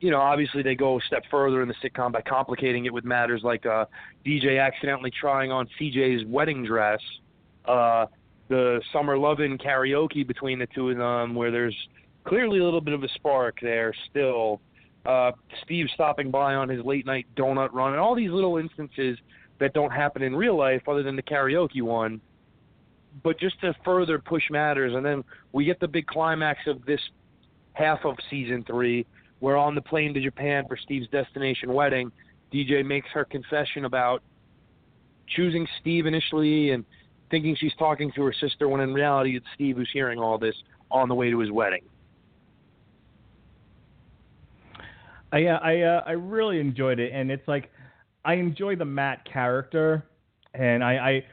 [0.00, 3.04] you know, obviously they go a step further in the sitcom by complicating it with
[3.04, 3.84] matters like uh
[4.24, 7.00] DJ accidentally trying on CJ's wedding dress,
[7.66, 8.06] uh
[8.50, 11.76] the summer loving karaoke between the two of them where there's
[12.24, 14.60] clearly a little bit of a spark there still
[15.06, 15.32] uh,
[15.64, 19.18] Steve stopping by on his late night donut run, and all these little instances
[19.58, 22.20] that don't happen in real life other than the karaoke one.
[23.22, 27.00] But just to further push matters, and then we get the big climax of this
[27.72, 29.06] half of season three.
[29.40, 32.12] We're on the plane to Japan for Steve's destination wedding.
[32.52, 34.22] DJ makes her confession about
[35.28, 36.84] choosing Steve initially and
[37.30, 40.54] thinking she's talking to her sister when in reality it's Steve who's hearing all this
[40.90, 41.82] on the way to his wedding.
[45.32, 47.70] I uh, I uh, I really enjoyed it, and it's like
[48.24, 50.04] I enjoy the Matt character,
[50.54, 51.24] and I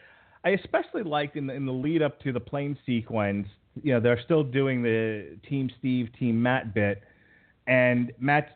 [0.43, 3.47] I, I especially liked in the, in the lead up to the plane sequence.
[3.83, 7.01] You know, they're still doing the Team Steve, Team Matt bit,
[7.67, 8.51] and Matt's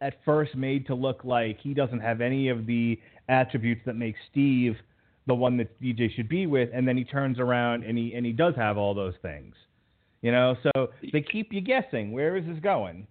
[0.00, 4.14] at first made to look like he doesn't have any of the attributes that make
[4.30, 4.76] Steve
[5.26, 8.24] the one that DJ should be with, and then he turns around and he and
[8.24, 9.54] he does have all those things.
[10.22, 12.12] You know, so they keep you guessing.
[12.12, 13.06] Where is this going?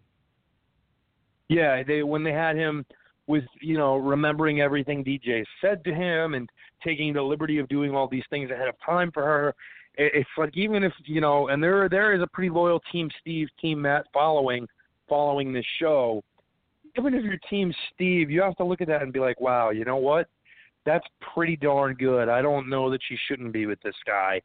[1.49, 2.85] Yeah, they when they had him
[3.27, 6.49] with you know remembering everything DJ said to him and
[6.83, 9.55] taking the liberty of doing all these things ahead of time for her.
[9.97, 13.47] It's like even if you know, and there there is a pretty loyal Team Steve,
[13.61, 14.67] Team Matt following
[15.07, 16.23] following this show.
[16.97, 19.69] Even if you're Team Steve, you have to look at that and be like, wow,
[19.69, 20.27] you know what?
[20.85, 22.29] That's pretty darn good.
[22.29, 24.41] I don't know that she shouldn't be with this guy.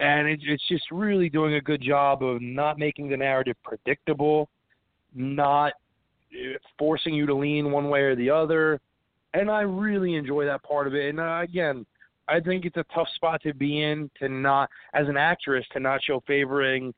[0.00, 4.48] And it, it's just really doing a good job of not making the narrative predictable,
[5.14, 5.72] not
[6.78, 8.80] forcing you to lean one way or the other.
[9.34, 11.10] And I really enjoy that part of it.
[11.10, 11.86] And uh, again,
[12.26, 15.80] I think it's a tough spot to be in to not, as an actress, to
[15.80, 16.94] not show favoring,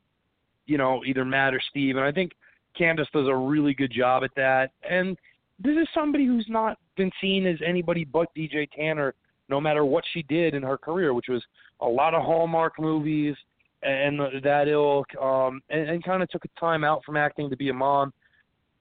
[0.66, 1.96] you know, either Matt or Steve.
[1.96, 2.32] And I think
[2.78, 4.70] Candace does a really good job at that.
[4.88, 5.16] And
[5.58, 9.14] this is somebody who's not been seen as anybody but DJ Tanner,
[9.48, 11.42] no matter what she did in her career, which was
[11.80, 13.36] a lot of Hallmark movies
[13.82, 17.56] and that ilk, um, and, and kind of took a time out from acting to
[17.56, 18.12] be a mom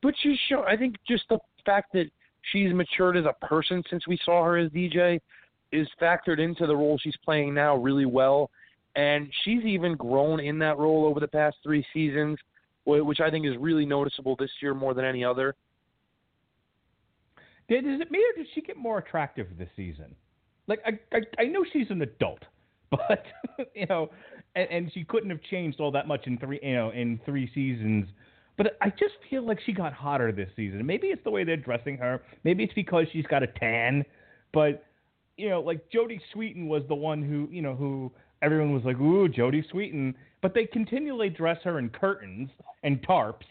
[0.05, 0.63] but she's show.
[0.67, 2.05] I think just the fact that
[2.51, 5.19] she's matured as a person since we saw her as DJ
[5.71, 8.51] is factored into the role she's playing now really well,
[8.95, 12.37] and she's even grown in that role over the past three seasons,
[12.85, 15.55] which I think is really noticeable this year more than any other.
[17.67, 20.15] Did is it me or did she get more attractive this season?
[20.67, 22.43] Like I I, I know she's an adult,
[22.89, 23.23] but
[23.73, 24.09] you know,
[24.55, 27.49] and, and she couldn't have changed all that much in three you know in three
[27.53, 28.07] seasons
[28.57, 30.85] but I just feel like she got hotter this season.
[30.85, 32.21] Maybe it's the way they're dressing her.
[32.43, 34.05] Maybe it's because she's got a tan.
[34.53, 34.83] But
[35.37, 38.11] you know, like Jodie Sweetin was the one who, you know, who
[38.41, 42.49] everyone was like, ooh, Jodie Sweetin, but they continually dress her in curtains
[42.83, 43.43] and tarps,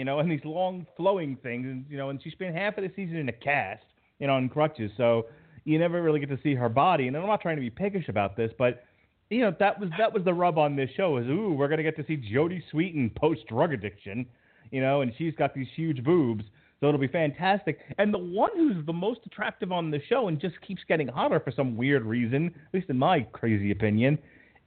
[0.00, 2.84] you know, and these long flowing things, and you know, and she spent half of
[2.84, 3.84] the season in a cast,
[4.18, 5.26] you know, on crutches, so
[5.64, 7.06] you never really get to see her body.
[7.06, 8.84] And I'm not trying to be piggish about this, but
[9.28, 11.82] you know, that was that was the rub on this show is ooh, we're gonna
[11.82, 14.24] get to see Jodie Sweetin post drug addiction,
[14.70, 16.44] you know, and she's got these huge boobs.
[16.80, 17.80] So it'll be fantastic.
[17.98, 21.38] And the one who's the most attractive on the show and just keeps getting hotter
[21.38, 24.18] for some weird reason, at least in my crazy opinion,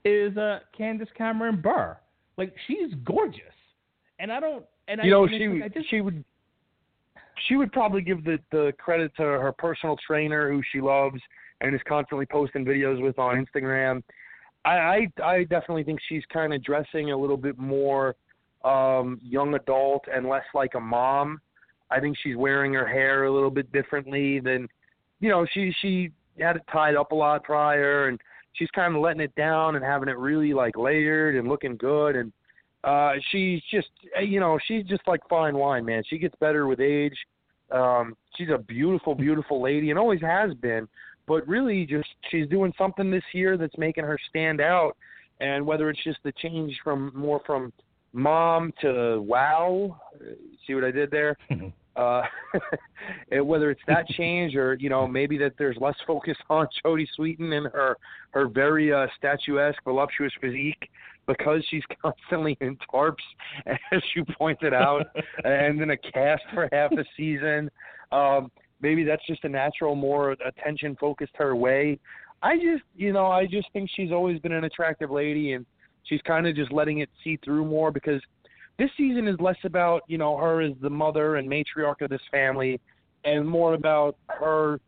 [0.04, 2.00] is uh, Candace Cameron Bure.
[2.38, 3.42] Like she's gorgeous,
[4.20, 4.64] and I don't.
[4.88, 6.24] And you I, know, she like, just, she would
[7.48, 11.20] she would probably give the the credit to her personal trainer, who she loves
[11.60, 14.02] and is constantly posting videos with on Instagram.
[14.64, 18.14] I I, I definitely think she's kind of dressing a little bit more
[18.64, 21.40] um young adult and less like a mom.
[21.90, 24.68] I think she's wearing her hair a little bit differently than
[25.20, 28.20] you know, she she had it tied up a lot prior and
[28.54, 32.16] she's kind of letting it down and having it really like layered and looking good
[32.16, 32.32] and
[32.84, 33.88] uh she's just
[34.22, 36.02] you know she's just like fine wine man.
[36.08, 37.16] She gets better with age.
[37.70, 40.88] Um she's a beautiful beautiful lady and always has been.
[41.26, 44.96] But really just she's doing something this year that's making her stand out.
[45.40, 47.72] And whether it's just the change from more from
[48.12, 49.98] mom to wow
[50.64, 51.36] see what i did there?
[51.96, 52.22] Uh
[53.30, 57.06] and whether it's that change or you know maybe that there's less focus on Jodie
[57.16, 57.96] Sweetin and her
[58.32, 60.90] her very uh statuesque voluptuous physique
[61.26, 63.16] because she's constantly in tarps
[63.66, 65.06] as you pointed out
[65.44, 67.70] and in a cast for half a season.
[68.12, 68.50] Um
[68.80, 71.98] maybe that's just a natural more attention focused her way.
[72.42, 75.64] I just you know i just think she's always been an attractive lady and
[76.04, 78.20] she's kind of just letting it see through more because
[78.78, 82.20] this season is less about you know her as the mother and matriarch of this
[82.30, 82.80] family
[83.24, 84.80] and more about her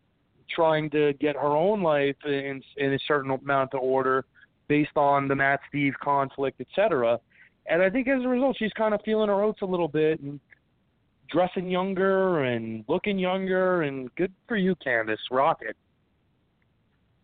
[0.54, 4.24] trying to get her own life in in a certain amount of order
[4.68, 7.18] based on the Matt Steve conflict, etc.
[7.68, 10.20] And I think as a result, she's kind of feeling her oats a little bit
[10.20, 10.40] and
[11.30, 13.82] dressing younger and looking younger.
[13.82, 15.20] And good for you, Candace.
[15.30, 15.76] Rock it.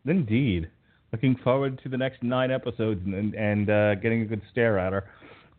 [0.04, 0.68] Indeed.
[1.12, 4.92] Looking forward to the next nine episodes and, and uh, getting a good stare at
[4.92, 5.04] her.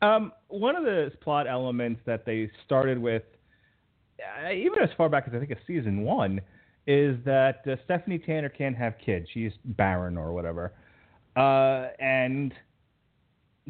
[0.01, 3.23] Um, one of the plot elements that they started with,
[4.19, 6.41] uh, even as far back as I think it's season one,
[6.87, 9.27] is that uh, Stephanie Tanner can't have kids.
[9.33, 10.73] She's barren or whatever.
[11.35, 12.53] Uh, and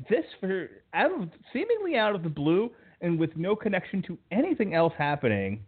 [0.10, 4.74] this, for out of seemingly out of the blue and with no connection to anything
[4.74, 5.62] else happening,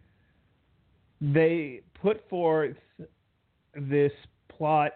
[1.20, 2.76] they put forth
[3.74, 4.12] this
[4.48, 4.92] plot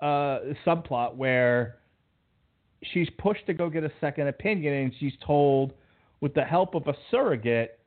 [0.00, 1.76] uh, subplot where
[2.92, 5.72] she's pushed to go get a second opinion and she's told
[6.20, 7.78] with the help of a surrogate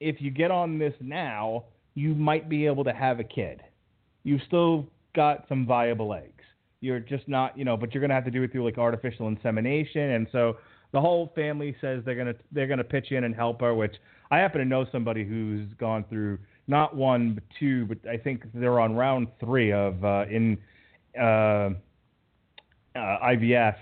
[0.00, 3.60] if you get on this now you might be able to have a kid.
[4.22, 4.86] You've still
[5.16, 6.37] got some viable eggs
[6.80, 8.78] you're just not you know but you're going to have to do it through like
[8.78, 10.56] artificial insemination and so
[10.92, 13.74] the whole family says they're going to they're going to pitch in and help her
[13.74, 13.96] which
[14.30, 18.42] i happen to know somebody who's gone through not one but two but i think
[18.54, 20.56] they're on round three of uh, in
[21.18, 21.70] uh,
[22.98, 23.76] uh, IVF,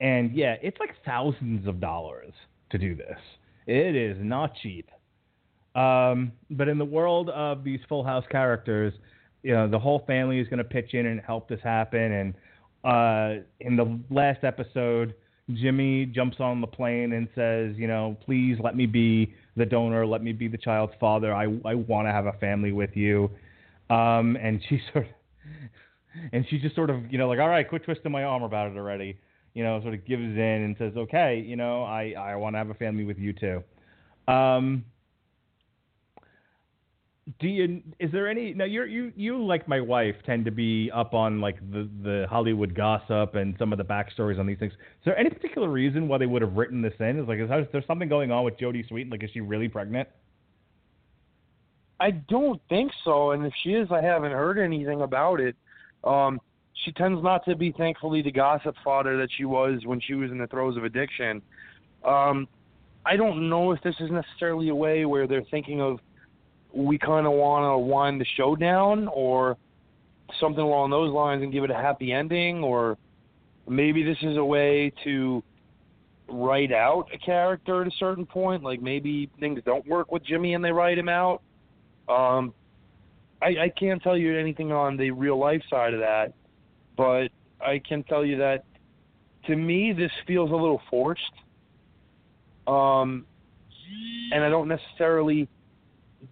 [0.00, 2.32] and yeah, it's like thousands of dollars
[2.70, 3.18] to do this.
[3.66, 4.90] It is not cheap.
[5.74, 8.94] Um, but in the world of these Full House characters,
[9.44, 12.12] you know, the whole family is going to pitch in and help this happen.
[12.12, 12.34] And
[12.82, 15.14] uh, in the last episode,
[15.52, 20.06] Jimmy jumps on the plane and says, you know, please let me be the donor,
[20.06, 21.32] let me be the child's father.
[21.32, 23.30] I I want to have a family with you.
[23.90, 25.10] Um, and she sort of
[26.32, 28.70] and she just sort of, you know, like, all right, quit twisting my arm about
[28.70, 29.18] it already.
[29.52, 32.58] You know, sort of gives in and says, okay, you know, I, I want to
[32.58, 33.62] have a family with you too.
[34.26, 34.84] Um,
[37.40, 37.82] do you?
[37.98, 38.52] Is there any?
[38.52, 42.26] Now, you're you you like my wife tend to be up on like the the
[42.28, 44.72] Hollywood gossip and some of the backstories on these things.
[44.72, 47.18] Is there any particular reason why they would have written this in?
[47.18, 49.10] Is like, is there something going on with Jodie Sweetin?
[49.10, 50.08] Like, is she really pregnant?
[51.98, 55.56] I don't think so, and if she is, I haven't heard anything about it.
[56.02, 56.40] Um,
[56.84, 60.30] she tends not to be, thankfully, the gossip fodder that she was when she was
[60.30, 61.40] in the throes of addiction.
[62.04, 62.48] Um,
[63.06, 66.00] I don't know if this is necessarily a way where they're thinking of
[66.74, 69.56] we kind of want to wind the show down or
[70.40, 72.98] something along those lines and give it a happy ending, or
[73.68, 75.42] maybe this is a way to
[76.28, 78.62] write out a character at a certain point.
[78.62, 81.42] Like maybe things don't work with Jimmy and they write him out.
[82.08, 82.52] Um,
[83.40, 86.32] I, I can't tell you anything on the real life side of that,
[86.96, 87.28] but
[87.60, 88.64] I can tell you that
[89.46, 91.22] to me this feels a little forced.
[92.66, 93.26] Um,
[94.32, 95.48] and I don't necessarily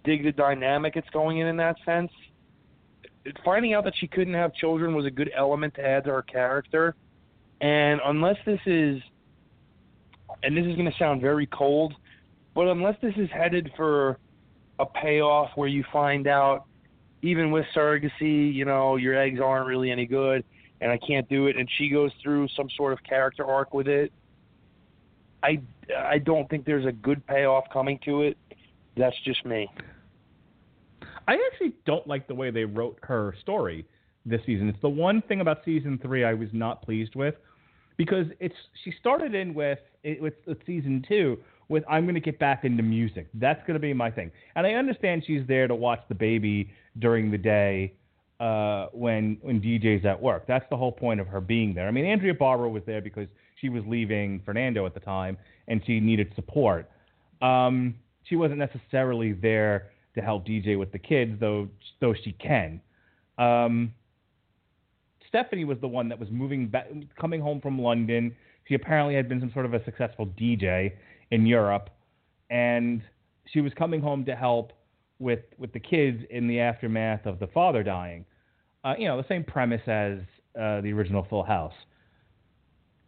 [0.05, 2.11] dig the dynamic it's going in in that sense.
[3.45, 6.23] finding out that she couldn't have children was a good element to add to her
[6.23, 6.95] character.
[7.61, 9.01] And unless this is,
[10.43, 11.95] and this is going to sound very cold,
[12.55, 14.19] but unless this is headed for
[14.79, 16.65] a payoff where you find out,
[17.23, 20.45] even with surrogacy, you know, your eggs aren't really any good,
[20.81, 23.87] and I can't do it, and she goes through some sort of character arc with
[23.87, 24.13] it.
[25.43, 25.61] I
[25.97, 28.37] I don't think there's a good payoff coming to it.
[28.97, 29.69] That's just me.
[31.29, 33.87] I actually don't like the way they wrote her story
[34.27, 34.69] this season.
[34.69, 37.35] It's the one thing about season three I was not pleased with
[37.97, 39.79] because it's she started in with
[40.21, 41.39] with, with season two
[41.69, 43.29] with I'm going to get back into music.
[43.35, 44.31] That's going to be my thing.
[44.57, 47.95] And I understand she's there to watch the baby during the day
[48.41, 50.47] uh, when when DJ's at work.
[50.47, 51.89] That's the whole point of her being there.
[51.89, 53.29] I mean, Andrea Barber was there because
[53.61, 55.39] she was leaving Fernando at the time
[55.69, 56.91] and she needed support.
[57.41, 57.95] Um,
[58.25, 61.69] she wasn't necessarily there to help DJ with the kids, though
[62.01, 62.81] though she can.
[63.39, 63.93] Um,
[65.29, 68.35] Stephanie was the one that was moving back, coming home from London.
[68.69, 70.93] She apparently had been some sort of a successful DJ
[71.31, 71.91] in Europe,
[72.51, 73.03] and
[73.47, 74.73] she was coming home to help
[75.19, 78.25] with with the kids in the aftermath of the father dying.
[78.85, 80.19] Uh, you know, the same premise as
[80.61, 81.75] uh, the original Full House.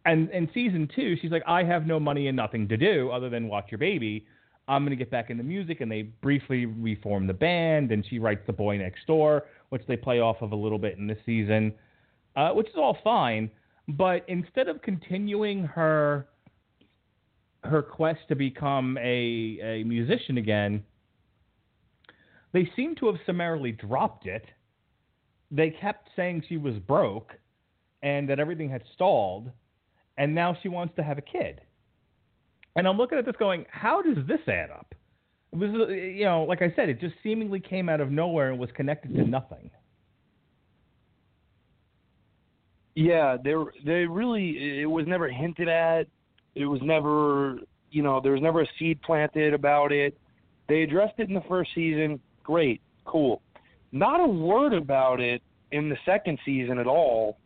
[0.05, 3.29] And in season two, she's like, I have no money and nothing to do other
[3.29, 4.25] than watch your baby.
[4.67, 5.81] I'm going to get back into music.
[5.81, 9.97] And they briefly reform the band, and she writes The Boy Next Door, which they
[9.97, 11.73] play off of a little bit in this season,
[12.35, 13.49] uh, which is all fine.
[13.87, 16.27] But instead of continuing her
[17.63, 20.83] her quest to become a, a musician again,
[22.53, 24.45] they seem to have summarily dropped it.
[25.51, 27.33] They kept saying she was broke
[28.03, 29.51] and that everything had stalled,
[30.17, 31.61] and now she wants to have a kid.
[32.75, 34.93] And I'm looking at this going, how does this add up?
[35.53, 38.51] It was, uh, you know, like I said, it just seemingly came out of nowhere
[38.51, 39.69] and was connected to nothing.
[42.95, 46.07] Yeah, there, they really, it was never hinted at.
[46.55, 47.59] It was never,
[47.91, 50.17] you know, there was never a seed planted about it.
[50.67, 52.19] They addressed it in the first season.
[52.43, 53.41] Great, cool.
[53.91, 57.37] Not a word about it in the second season at all.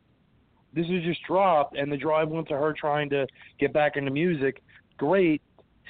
[0.73, 3.25] This was just dropped, and the drive went to her trying to
[3.59, 4.61] get back into music.
[4.99, 5.41] Great.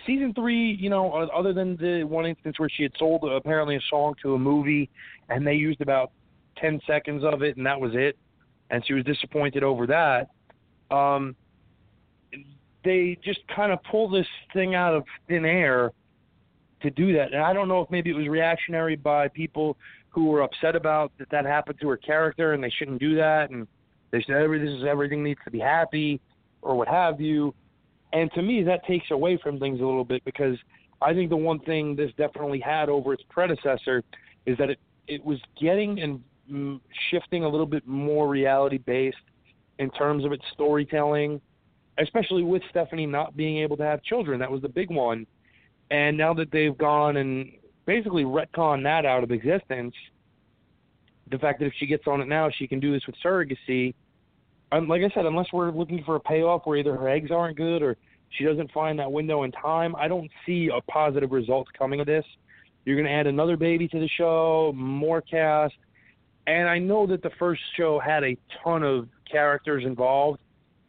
[0.05, 3.81] Season three, you know, other than the one instance where she had sold apparently a
[3.89, 4.89] song to a movie,
[5.27, 6.11] and they used about
[6.57, 8.17] ten seconds of it, and that was it,
[8.69, 10.29] and she was disappointed over that.
[10.95, 11.35] Um,
[12.85, 15.91] they just kind of pull this thing out of thin air
[16.81, 17.33] to do that.
[17.33, 19.75] And I don't know if maybe it was reactionary by people
[20.09, 23.49] who were upset about that that happened to her character and they shouldn't do that
[23.49, 23.67] and
[24.11, 26.21] they said every this is everything needs to be happy
[26.61, 27.53] or what have you.
[28.13, 30.57] And to me that takes away from things a little bit because
[31.01, 34.03] I think the one thing this definitely had over its predecessor
[34.45, 36.79] is that it it was getting and mm,
[37.09, 39.17] shifting a little bit more reality based
[39.79, 41.41] in terms of its storytelling
[41.99, 44.39] especially with Stephanie not being able to have children.
[44.39, 45.25] That was the big one.
[45.91, 47.51] And now that they've gone and
[47.85, 49.93] basically retconned that out of existence,
[51.31, 53.93] the fact that if she gets on it now, she can do this with surrogacy.
[54.71, 57.57] Um, like I said, unless we're looking for a payoff where either her eggs aren't
[57.57, 57.97] good or
[58.37, 62.05] she doesn't find that window in time, I don't see a positive results coming of
[62.05, 62.25] this.
[62.85, 65.75] You're going to add another baby to the show, more cast.
[66.47, 70.39] And I know that the first show had a ton of characters involved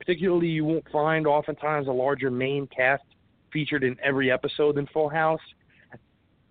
[0.00, 3.04] Particularly, you won't find oftentimes a larger main cast
[3.52, 5.40] featured in every episode in Full House.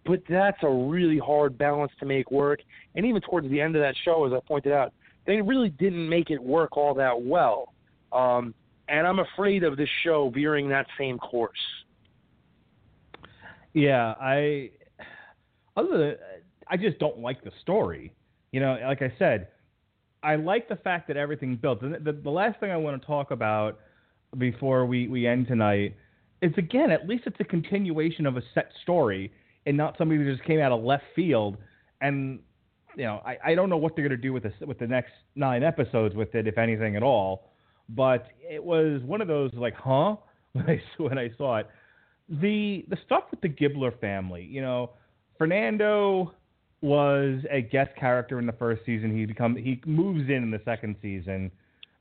[0.06, 2.60] But that's a really hard balance to make work.
[2.96, 4.94] And even towards the end of that show, as I pointed out,
[5.30, 7.76] they really didn't make it work all that well.
[8.12, 8.56] Um,
[8.88, 11.60] and I'm afraid of this show veering that same course.
[13.76, 14.72] Yeah, I
[15.78, 16.16] other than
[16.68, 18.12] I just don't like the story.
[18.52, 19.50] You know, like I said,
[20.24, 21.82] I like the fact that everything built.
[21.82, 23.78] The, the, the last thing I want to talk about
[24.40, 25.96] before we, we end tonight
[26.42, 29.32] is again, at least it's a continuation of a set story
[29.68, 31.58] and not somebody who just came out of left field.
[32.02, 32.40] And
[32.96, 34.88] you know, I, I don't know what they're going to do with this with the
[34.88, 37.52] next nine episodes with it, if anything at all.
[37.90, 40.16] But it was one of those like, huh?
[40.54, 41.68] When I when I saw it,
[42.28, 44.92] the the stuff with the Gibbler family, you know,
[45.38, 46.34] Fernando
[46.82, 49.16] was a guest character in the first season.
[49.16, 51.52] He become he moves in in the second season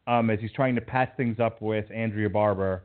[0.06, 2.84] um, as he's trying to patch things up with Andrea Barber,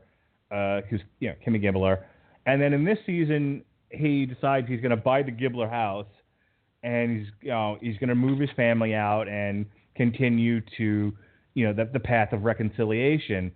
[0.50, 2.02] uh, who's you know Kimmy Gibbler,
[2.46, 6.06] and then in this season he decides he's going to buy the Gibbler house,
[6.84, 9.66] and he's you know he's going to move his family out and
[9.96, 11.12] continue to
[11.54, 13.50] you know the, the path of reconciliation,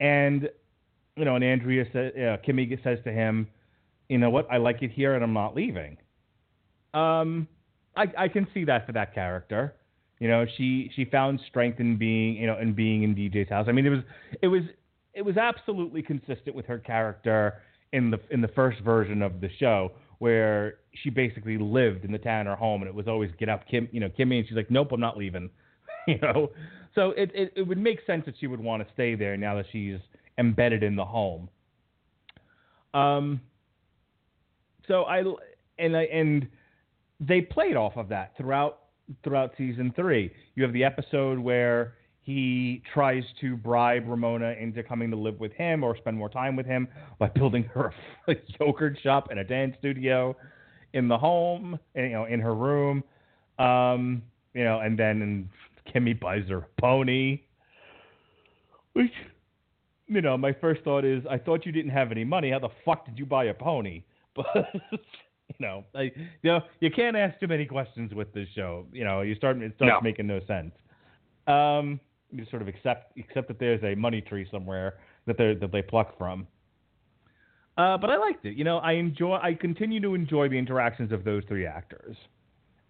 [0.00, 0.48] and
[1.16, 3.46] you know and Andrea says uh, Kimmy says to him,
[4.08, 5.98] you know what I like it here and I'm not leaving.
[6.94, 7.46] Um,
[7.96, 9.76] I, I can see that for that character.
[10.18, 13.66] You know, she she found strength in being you know in being in DJ's house.
[13.68, 14.00] I mean, it was
[14.42, 14.62] it was
[15.14, 17.62] it was absolutely consistent with her character
[17.92, 22.18] in the in the first version of the show where she basically lived in the
[22.18, 24.70] Tanner home and it was always get up Kim you know Kimmy and she's like
[24.70, 25.50] nope I'm not leaving
[26.06, 26.50] you know
[26.94, 29.56] so it, it it would make sense that she would want to stay there now
[29.56, 29.98] that she's
[30.38, 31.48] embedded in the home
[32.94, 33.40] um
[34.86, 35.22] so I
[35.78, 36.48] and I and
[37.20, 38.78] they played off of that throughout
[39.22, 40.32] throughout season three.
[40.54, 41.94] You have the episode where
[42.30, 46.54] he tries to bribe Ramona into coming to live with him or spend more time
[46.54, 46.86] with him
[47.18, 47.92] by building her
[48.28, 50.36] a yogurt shop and a dance studio
[50.92, 53.02] in the home, and, you know, in her room.
[53.58, 54.22] Um,
[54.54, 55.48] you know, and then
[55.92, 57.40] Kimmy buys her a pony,
[58.94, 59.12] which,
[60.06, 62.50] you know, my first thought is, I thought you didn't have any money.
[62.50, 64.02] How the fuck did you buy a pony?
[64.36, 64.46] But
[65.58, 66.12] you know, I, you
[66.44, 68.86] know, you can't ask too many questions with this show.
[68.92, 70.00] You know, you start it starts No.
[70.00, 70.70] making no sense.
[71.48, 71.98] Um,
[72.32, 75.82] you sort of accept accept that there's a money tree somewhere that they that they
[75.82, 76.46] pluck from.
[77.76, 78.56] Uh, but I liked it.
[78.56, 79.36] You know, I enjoy.
[79.36, 82.16] I continue to enjoy the interactions of those three actors,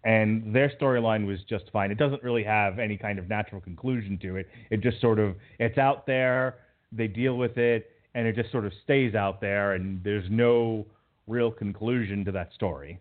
[0.03, 1.91] and their storyline was just fine.
[1.91, 4.49] It doesn't really have any kind of natural conclusion to it.
[4.69, 6.57] It just sort of it's out there.
[6.91, 10.85] They deal with it, and it just sort of stays out there, and there's no
[11.27, 12.99] real conclusion to that story.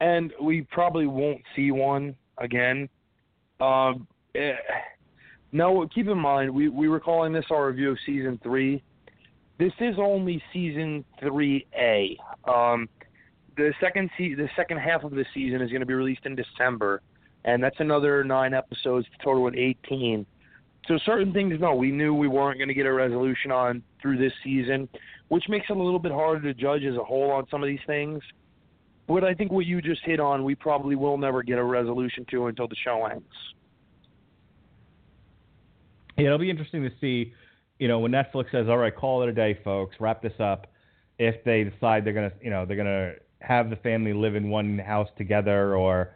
[0.00, 2.88] And we probably won't see one again.
[3.60, 4.54] Um, eh,
[5.52, 8.82] no, keep in mind we we were calling this our review of season three.
[9.58, 12.18] This is only season three A.
[12.50, 12.88] Um,
[13.56, 16.34] the second se- the second half of the season is going to be released in
[16.34, 17.02] December,
[17.44, 20.26] and that's another nine episodes to total at eighteen.
[20.88, 24.18] So certain things, no, we knew we weren't going to get a resolution on through
[24.18, 24.86] this season,
[25.28, 27.68] which makes it a little bit harder to judge as a whole on some of
[27.68, 28.22] these things.
[29.06, 32.24] But I think what you just hit on, we probably will never get a resolution
[32.30, 33.26] to until the show ends.
[36.16, 37.32] Yeah, it'll be interesting to see,
[37.78, 40.68] you know, when Netflix says, "All right, call it a day, folks, wrap this up."
[41.18, 44.78] If they decide they're gonna, you know, they're gonna have the family live in one
[44.78, 46.14] house together, or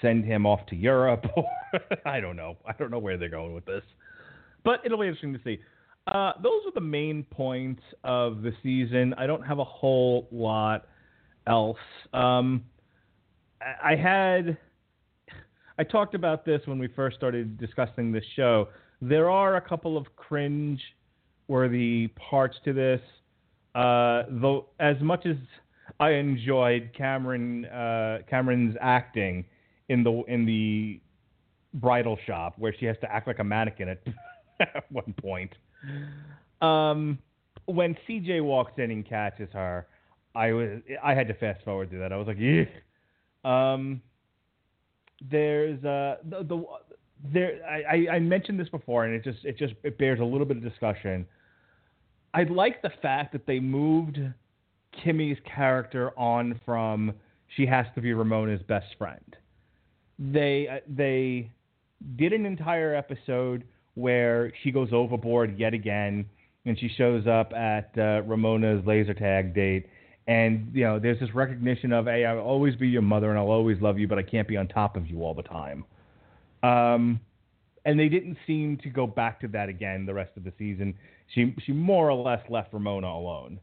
[0.00, 1.46] send him off to Europe, or
[2.06, 3.84] I don't know, I don't know where they're going with this,
[4.64, 5.58] but it'll be interesting to see.
[6.06, 9.14] Uh, those are the main points of the season.
[9.14, 10.86] I don't have a whole lot
[11.46, 11.78] else.
[12.12, 12.64] Um,
[13.82, 14.56] I had
[15.78, 18.68] I talked about this when we first started discussing this show.
[19.00, 20.80] There are a couple of cringe
[21.48, 23.00] worthy parts to this.
[23.74, 25.36] Uh, though as much as
[25.98, 29.44] I enjoyed Cameron uh, Cameron's acting
[29.88, 31.00] in the in the
[31.74, 34.02] bridal shop where she has to act like a mannequin at,
[34.60, 35.52] at one point.
[36.60, 37.18] Um,
[37.66, 39.86] when CJ walks in and catches her,
[40.34, 42.12] I was I had to fast forward through that.
[42.12, 42.64] I was like, yeah.
[43.44, 44.00] Um,
[45.30, 46.64] there's uh the, the
[47.32, 50.46] there I, I mentioned this before and it just it just it bears a little
[50.46, 51.26] bit of discussion.
[52.34, 54.18] I like the fact that they moved
[55.04, 57.12] Kimmy's character on from
[57.56, 59.36] she has to be Ramona's best friend.
[60.18, 61.50] They uh, they
[62.16, 63.64] did an entire episode
[63.94, 66.24] where she goes overboard yet again
[66.64, 69.86] and she shows up at uh, Ramona's laser tag date
[70.26, 73.50] and you know there's this recognition of hey I'll always be your mother and I'll
[73.50, 75.84] always love you but I can't be on top of you all the time.
[76.62, 77.20] Um
[77.84, 80.94] and they didn't seem to go back to that again the rest of the season.
[81.34, 83.58] She she more or less left Ramona alone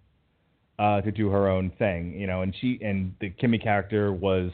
[0.79, 4.51] uh, to do her own thing, you know, and she and the Kimmy character was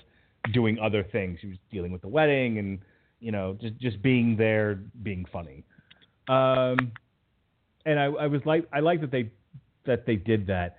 [0.53, 1.39] doing other things.
[1.39, 2.79] She was dealing with the wedding and
[3.19, 5.63] you know just just being there, being funny.
[6.27, 6.91] Um,
[7.85, 9.31] and I, I was like I like that they
[9.85, 10.77] that they did that.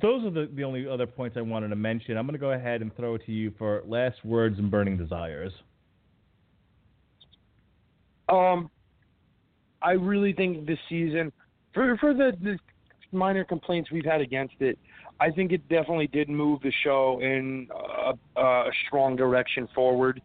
[0.00, 2.16] Those are the, the only other points I wanted to mention.
[2.16, 4.96] I'm going to go ahead and throw it to you for last words and burning
[4.96, 5.52] desires.
[8.28, 8.70] Um,
[9.82, 11.30] I really think this season,
[11.74, 12.58] for for the, the
[13.10, 14.78] minor complaints we've had against it,
[15.20, 17.68] I think it definitely did move the show in
[18.36, 20.22] a, a strong direction forward.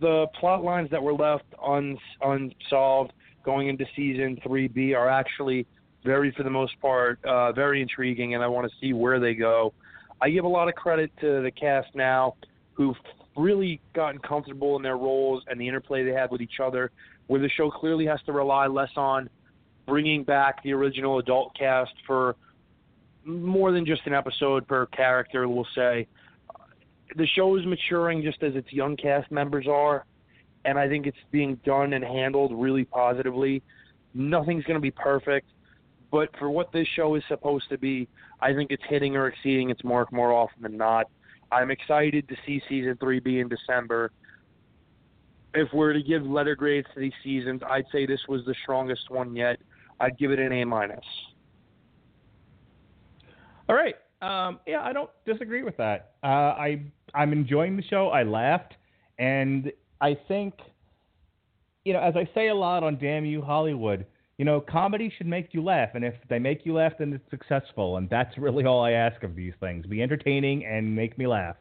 [0.00, 3.12] The plot lines that were left un, unsolved
[3.44, 5.66] going into season 3B are actually
[6.06, 9.34] very, for the most part, uh, very intriguing, and I want to see where they
[9.34, 9.74] go.
[10.22, 12.36] I give a lot of credit to the cast now,
[12.72, 12.96] who've
[13.36, 16.90] really gotten comfortable in their roles and the interplay they have with each other,
[17.26, 19.28] where the show clearly has to rely less on
[19.86, 22.36] bringing back the original adult cast for
[23.24, 26.06] more than just an episode per character, we'll say.
[27.16, 30.04] The show is maturing just as its young cast members are,
[30.64, 33.62] and I think it's being done and handled really positively.
[34.14, 35.48] Nothing's going to be perfect,
[36.10, 38.08] but for what this show is supposed to be,
[38.40, 41.06] I think it's hitting or exceeding its mark more often than not.
[41.52, 44.10] I'm excited to see season three be in December.
[45.54, 49.10] If we're to give letter grades to these seasons, I'd say this was the strongest
[49.10, 49.58] one yet.
[50.00, 51.04] I'd give it an A minus.
[53.68, 53.94] All right.
[54.22, 56.14] Um, yeah, I don't disagree with that.
[56.22, 56.82] Uh, I
[57.14, 58.08] I'm enjoying the show.
[58.08, 58.74] I laughed,
[59.18, 60.54] and I think,
[61.84, 64.06] you know, as I say a lot on Damn You Hollywood,
[64.38, 67.30] you know, comedy should make you laugh, and if they make you laugh, then it's
[67.30, 71.26] successful, and that's really all I ask of these things: be entertaining and make me
[71.26, 71.56] laugh.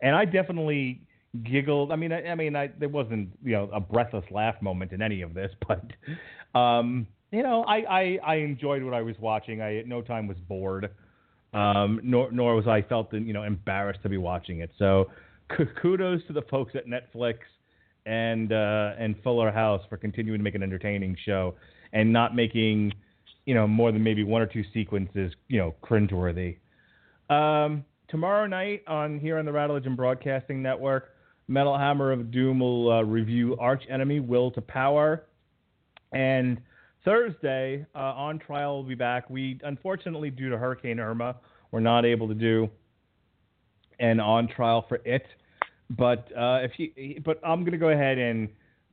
[0.00, 1.00] And I definitely
[1.44, 1.92] giggled.
[1.92, 5.02] I mean, I, I mean, I, there wasn't you know a breathless laugh moment in
[5.02, 9.60] any of this, but um, you know, I, I I enjoyed what I was watching.
[9.60, 10.90] I at no time was bored
[11.54, 14.70] um, nor nor was I felt you know embarrassed to be watching it.
[14.78, 15.10] So
[15.80, 17.38] kudos to the folks at Netflix
[18.06, 21.54] and uh, and Fuller House for continuing to make an entertaining show
[21.92, 22.92] and not making
[23.44, 26.56] you know more than maybe one or two sequences you know cringeworthy.
[27.30, 31.10] Um, tomorrow night on here on the Radulich Broadcasting Network,
[31.48, 35.24] Metal Hammer of Doom will uh, review Arch Enemy Will to Power
[36.12, 36.60] and
[37.04, 39.28] Thursday, uh, on trial will be back.
[39.28, 41.36] We unfortunately, due to Hurricane Irma,
[41.70, 42.68] we're not able to do
[43.98, 45.26] an on trial for it.
[45.90, 48.48] But uh, if you, but I'm going to go ahead and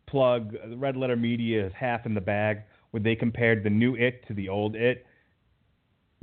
[0.07, 4.25] plug Red Letter Media is half in the bag, where they compared the new it
[4.27, 5.05] to the old it.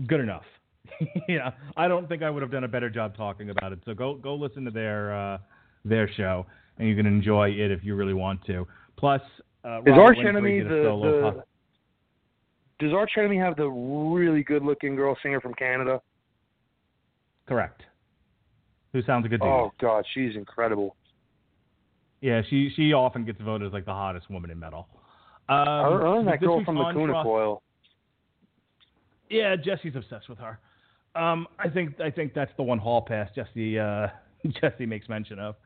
[0.07, 0.45] Good enough.
[1.29, 3.81] yeah, I don't think I would have done a better job talking about it.
[3.85, 5.39] So go go listen to their uh,
[5.85, 6.47] their show,
[6.79, 8.67] and you can enjoy it if you really want to.
[8.97, 9.21] Plus,
[9.65, 11.45] uh, is Arch Enemy the, the
[12.79, 16.01] does Arch Enemy have the really good looking girl singer from Canada?
[17.49, 17.83] Correct.
[18.93, 19.49] Who sounds a good dude.
[19.49, 20.97] Oh god, she's incredible.
[22.21, 24.89] Yeah, she she often gets voted as like the hottest woman in metal.
[25.49, 27.63] Um, her, that girl from Lacuna Coil.
[29.31, 30.59] Yeah, Jesse's obsessed with her.
[31.15, 34.09] Um, I think I think that's the one hall pass Jesse uh,
[34.61, 35.57] Jesse makes mention of.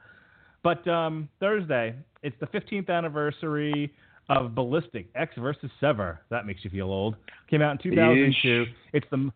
[0.62, 3.92] But um, Thursday, it's the 15th anniversary
[4.28, 6.20] of Ballistic Ecks versus Sever.
[6.30, 7.16] That makes you feel old.
[7.48, 8.66] Came out in 2002.
[8.92, 9.30] It's the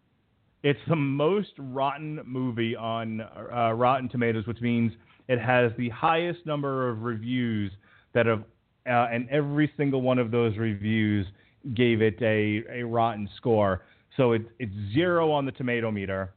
[0.63, 4.93] it's the most rotten movie on uh, Rotten Tomatoes, which means
[5.29, 7.71] it has the highest number of reviews
[8.15, 8.45] that have,
[8.87, 11.27] uh, and every single one of those reviews
[11.75, 13.83] gave it a, a rotten score.
[14.17, 16.35] So it's it's zero on the tomato meter.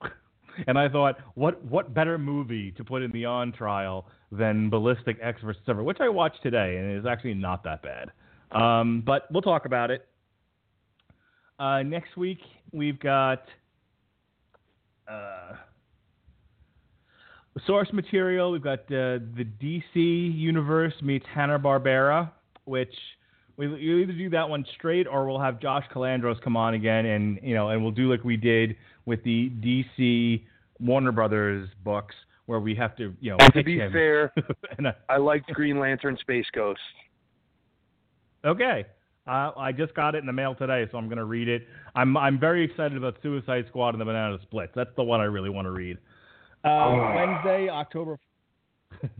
[0.66, 5.18] and I thought, what what better movie to put in the on trial than Ballistic
[5.20, 8.10] Ecks versus Sever, which I watched today, and it is actually not that bad.
[8.50, 10.06] Um, but we'll talk about it.
[11.58, 12.40] Uh, next week
[12.72, 13.44] we've got
[15.06, 15.52] uh,
[17.66, 18.52] source material.
[18.52, 22.30] We've got uh, the DC universe meets Hanna Barbera,
[22.64, 22.94] which
[23.56, 27.06] we will either do that one straight or we'll have Josh Calandros come on again,
[27.06, 30.42] and you know, and we'll do like we did with the DC
[30.80, 32.14] Warner Brothers books
[32.46, 33.36] where we have to, you know.
[33.40, 33.92] And to be him.
[33.92, 34.32] fair,
[34.78, 36.80] I, I liked Green Lantern Space Ghost.
[38.44, 38.84] Okay.
[39.24, 41.68] Uh, I just got it in the mail today, so I'm going to read it.
[41.94, 44.72] I'm I'm very excited about Suicide Squad and the Banana Splits.
[44.74, 45.98] That's the one I really want to read.
[46.64, 47.12] Uh.
[47.14, 48.18] Wednesday, October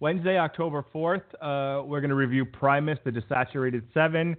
[0.00, 4.36] Wednesday, October 4th, uh, we're going to review Primus, the Desaturated 7.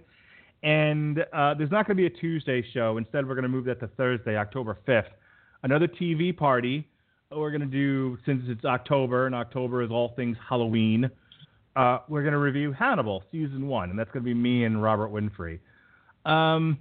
[0.62, 2.96] And uh, there's not going to be a Tuesday show.
[2.96, 5.10] Instead, we're going to move that to Thursday, October 5th.
[5.62, 6.88] Another TV party
[7.30, 11.10] we're going to do, since it's October, and October is all things Halloween,
[11.76, 14.82] uh, we're going to review Hannibal season one, and that's going to be me and
[14.82, 15.58] Robert Winfree.
[16.24, 16.78] Um,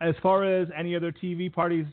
[0.00, 1.86] as far as any other TV parties,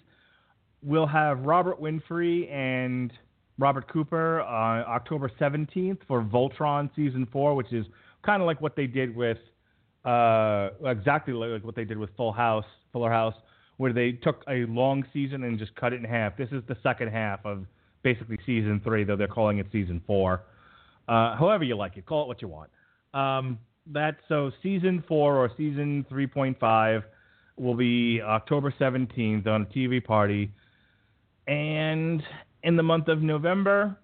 [0.84, 3.12] we'll have Robert Winfree and
[3.58, 7.86] Robert Cooper on October 17th for Voltron season four, which is
[8.26, 9.38] kind of like what they did with,
[10.06, 13.36] uh, exactly like what they did with Full House, Fuller House
[13.78, 16.38] where they took a long season and just cut it in half.
[16.38, 17.66] This is the second half of
[18.04, 20.44] basically season three, though they're calling it season four.
[21.08, 22.70] Uh, however you like it, call it what you want.
[23.14, 23.60] Um,
[23.92, 27.04] that so season four or season 3.5
[27.58, 30.52] will be October 17th on a TV party,
[31.48, 32.24] and
[32.64, 33.98] in the month of November,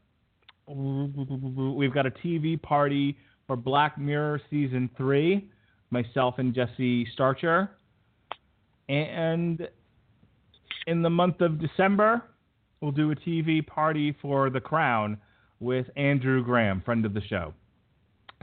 [0.68, 3.18] we've got a TV party
[3.48, 5.50] for Black Mirror season three.
[5.92, 7.72] Myself and Jesse Starcher.
[8.88, 9.68] And
[10.88, 12.22] in the month of December,
[12.82, 15.18] we'll do a TV party for The Crown
[15.60, 17.54] with Andrew Graham, friend of the show.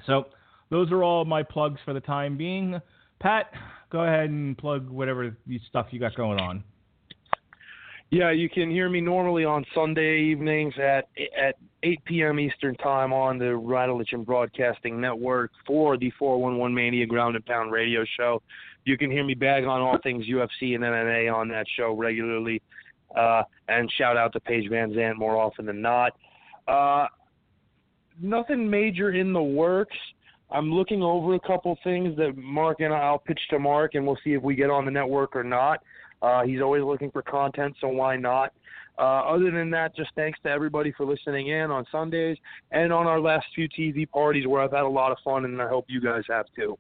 [0.07, 0.27] So
[0.71, 2.81] those are all my plugs for the time being.
[3.21, 3.51] Pat,
[3.91, 5.37] go ahead and plug whatever
[5.69, 6.65] stuff you got going on.
[8.11, 12.41] Yeah, you can hear me normally on Sunday evenings at at 8 p.m.
[12.41, 18.05] Eastern Time on the Radulich Broadcasting Network for the 411 Mania Ground and Pound Radio
[18.17, 18.43] Show.
[18.85, 22.63] You can hear me bag on all things UFC and MMA on that show regularly.
[23.17, 26.13] Uh, and shout out to Paige VanZant more often than not.
[26.69, 27.07] Uh,
[28.21, 29.97] nothing major in the works.
[30.51, 34.19] I'm looking over a couple things that Mark and I'll pitch to Mark, and we'll
[34.23, 35.83] see if we get on the network or not.
[36.27, 38.53] Uh, he's always looking for content, so why not?
[38.99, 42.37] Uh, other than that, just thanks to everybody for listening in on Sundays
[42.73, 45.63] and on our last few TV parties where I've had a lot of fun, and
[45.63, 46.77] I hope you guys have too.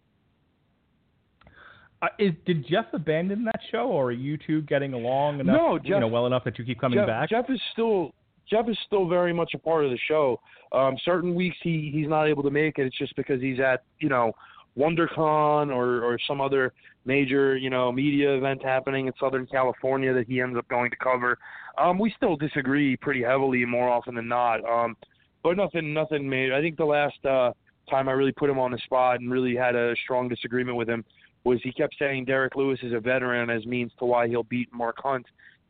[2.02, 5.78] Uh, is, did Jeff abandon that show, or are you two getting along enough, No,
[5.78, 7.30] Jeff- you know, well enough that you keep coming Jeff, back?
[7.30, 8.12] Jeff is still
[8.50, 10.40] Jeff is still very much a part of the show.
[10.72, 12.86] Um, certain weeks he he's not able to make it.
[12.86, 14.32] It's just because he's at you know
[14.76, 16.72] WonderCon or or some other
[17.04, 20.96] major you know media event happening in Southern California that he ends up going to
[20.96, 21.38] cover.
[21.78, 24.64] Um, we still disagree pretty heavily more often than not.
[24.64, 24.96] Um,
[25.42, 26.54] but nothing nothing major.
[26.54, 27.52] I think the last uh,
[27.88, 30.88] time I really put him on the spot and really had a strong disagreement with
[30.88, 31.04] him
[31.44, 34.68] was he kept saying Derrick Lewis is a veteran as means to why he'll beat
[34.72, 35.24] Mark Hunt,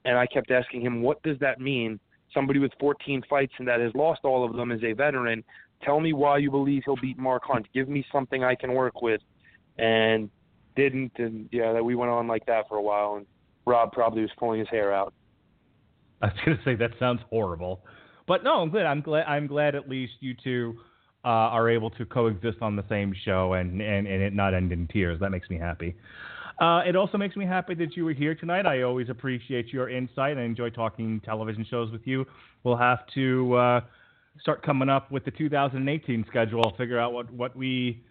[0.06, 2.00] and I kept asking him what does that mean?
[2.36, 5.42] Somebody with 14 fights and that has lost all of them is a veteran.
[5.82, 7.66] Tell me why you believe he'll beat Mark Hunt.
[7.72, 9.22] Give me something I can work with,
[9.78, 10.28] and
[10.74, 11.12] didn't.
[11.16, 13.26] And yeah, that we went on like that for a while, and
[13.66, 15.14] Rob probably was pulling his hair out.
[16.22, 17.80] I was gonna say that sounds horrible,
[18.28, 18.86] but no, I'm glad.
[18.86, 19.24] I'm glad.
[19.26, 20.76] I'm glad at least you two
[21.24, 24.72] uh, are able to coexist on the same show and, and and it not end
[24.72, 25.18] in tears.
[25.20, 25.94] That makes me happy.
[26.58, 28.64] Uh, it also makes me happy that you were here tonight.
[28.64, 30.38] I always appreciate your insight.
[30.38, 32.24] I enjoy talking television shows with you.
[32.64, 33.80] We'll have to uh,
[34.40, 36.74] start coming up with the 2018 schedule.
[36.78, 38.02] Figure out what, what we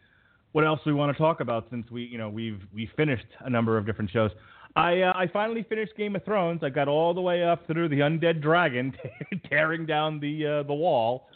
[0.52, 3.50] what else we want to talk about since we you know we've we finished a
[3.50, 4.32] number of different shows.
[4.76, 6.62] I uh, I finally finished Game of Thrones.
[6.64, 8.96] I got all the way up through the undead dragon
[9.50, 11.28] tearing down the uh, the wall.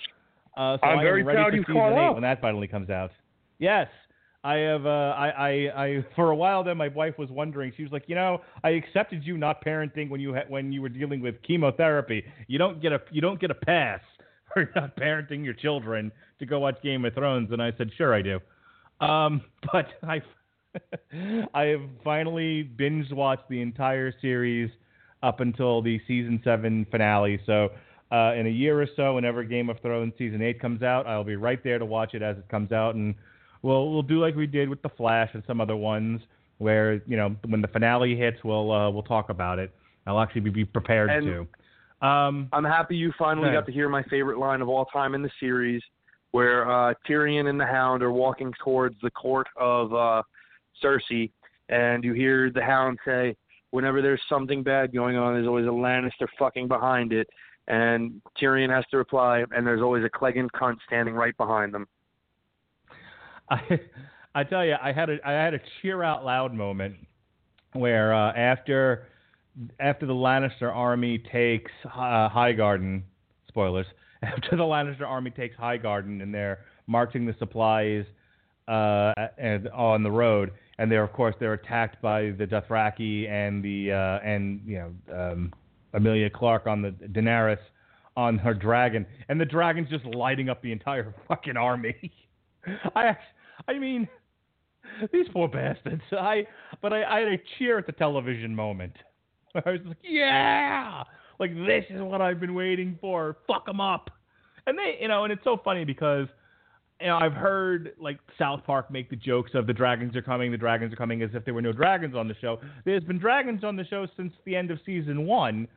[0.55, 2.13] Uh, so I'm very proud for you caught up.
[2.13, 3.11] when that finally comes out.
[3.59, 3.87] Yes,
[4.43, 4.85] I have.
[4.85, 7.73] Uh, I, I I for a while then my wife was wondering.
[7.75, 10.81] She was like, you know, I accepted you not parenting when you ha- when you
[10.81, 12.23] were dealing with chemotherapy.
[12.47, 13.99] You don't get a you don't get a pass
[14.53, 17.49] for not parenting your children to go watch Game of Thrones.
[17.51, 18.39] And I said, sure, I do.
[19.01, 19.41] Um,
[19.73, 20.21] but I
[21.53, 24.69] I have finally binge watched the entire series
[25.21, 27.39] up until the season seven finale.
[27.45, 27.69] So
[28.11, 31.23] uh, in a year or so, whenever Game of Thrones season eight comes out, I'll
[31.23, 33.15] be right there to watch it as it comes out, and
[33.61, 36.21] we'll we'll do like we did with the Flash and some other ones,
[36.57, 39.73] where you know when the finale hits, we'll uh, we'll talk about it.
[40.05, 41.47] I'll actually be, prepared And- to.
[42.01, 45.15] Um, I'm happy you finally Go got to hear my favorite line of all time
[45.15, 45.81] in the series,
[46.31, 50.23] where uh, Tyrion and the Hound are walking towards the court of uh,
[50.81, 51.29] Cersei,
[51.67, 53.35] and you hear the Hound say,
[53.71, 57.27] "Whenever there's something bad going on, there's always a Lannister fucking behind it."
[57.67, 61.85] And Tyrion has to reply, "And there's always a Clegane cunt standing right behind them."
[64.35, 66.95] I tell you, I had a I had a cheer out loud moment
[67.73, 69.07] where uh, after
[69.79, 73.01] after the Lannister army takes uh, Highgarden,
[73.47, 73.85] spoilers.
[74.21, 78.03] After the Lannister army takes Highgarden and they're marching the supplies
[78.67, 83.63] uh, and on the road, and they're of course they're attacked by the Dothraki and
[83.63, 85.53] the uh, and you know um,
[85.93, 87.59] Emilia Clarke on the Daenerys
[88.17, 92.11] on her dragon, and the dragon's just lighting up the entire fucking army.
[92.95, 93.23] I act-
[93.67, 94.07] I mean,
[95.11, 96.01] these poor bastards.
[96.11, 96.45] I
[96.81, 98.93] but I, I had a cheer at the television moment.
[99.55, 101.03] I was like, yeah,
[101.39, 103.37] like this is what I've been waiting for.
[103.47, 104.09] Fuck them up.
[104.67, 106.27] And they, you know, and it's so funny because
[107.01, 110.51] you know I've heard like South Park make the jokes of the dragons are coming,
[110.51, 112.59] the dragons are coming, as if there were no dragons on the show.
[112.85, 115.67] There's been dragons on the show since the end of season one,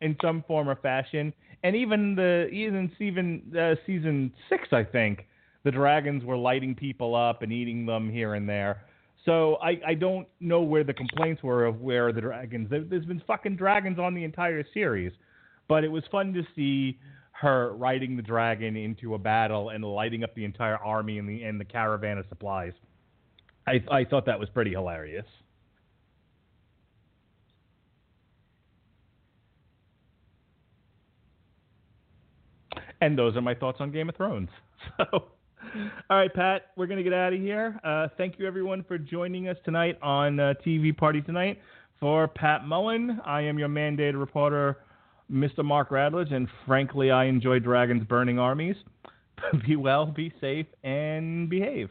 [0.00, 5.26] in some form or fashion, and even the even even uh, season six, I think
[5.64, 8.84] the dragons were lighting people up and eating them here and there.
[9.24, 12.68] So I, I don't know where the complaints were of where the dragons.
[12.68, 15.12] There, there's been fucking dragons on the entire series,
[15.68, 16.98] but it was fun to see
[17.32, 21.42] her riding the dragon into a battle and lighting up the entire army and the
[21.42, 22.72] and the caravan of supplies.
[23.66, 25.26] I I thought that was pretty hilarious.
[33.00, 34.48] And those are my thoughts on Game of Thrones.
[34.96, 35.26] So,
[36.10, 37.78] all right, Pat, we're going to get out of here.
[37.84, 41.60] Uh, thank you, everyone, for joining us tonight on uh, TV Party Tonight.
[42.00, 44.78] For Pat Mullin, I am your mandated reporter,
[45.30, 45.64] Mr.
[45.64, 48.76] Mark Radulich, and frankly, I enjoy dragons burning armies.
[49.66, 51.90] be well, be safe, and behave.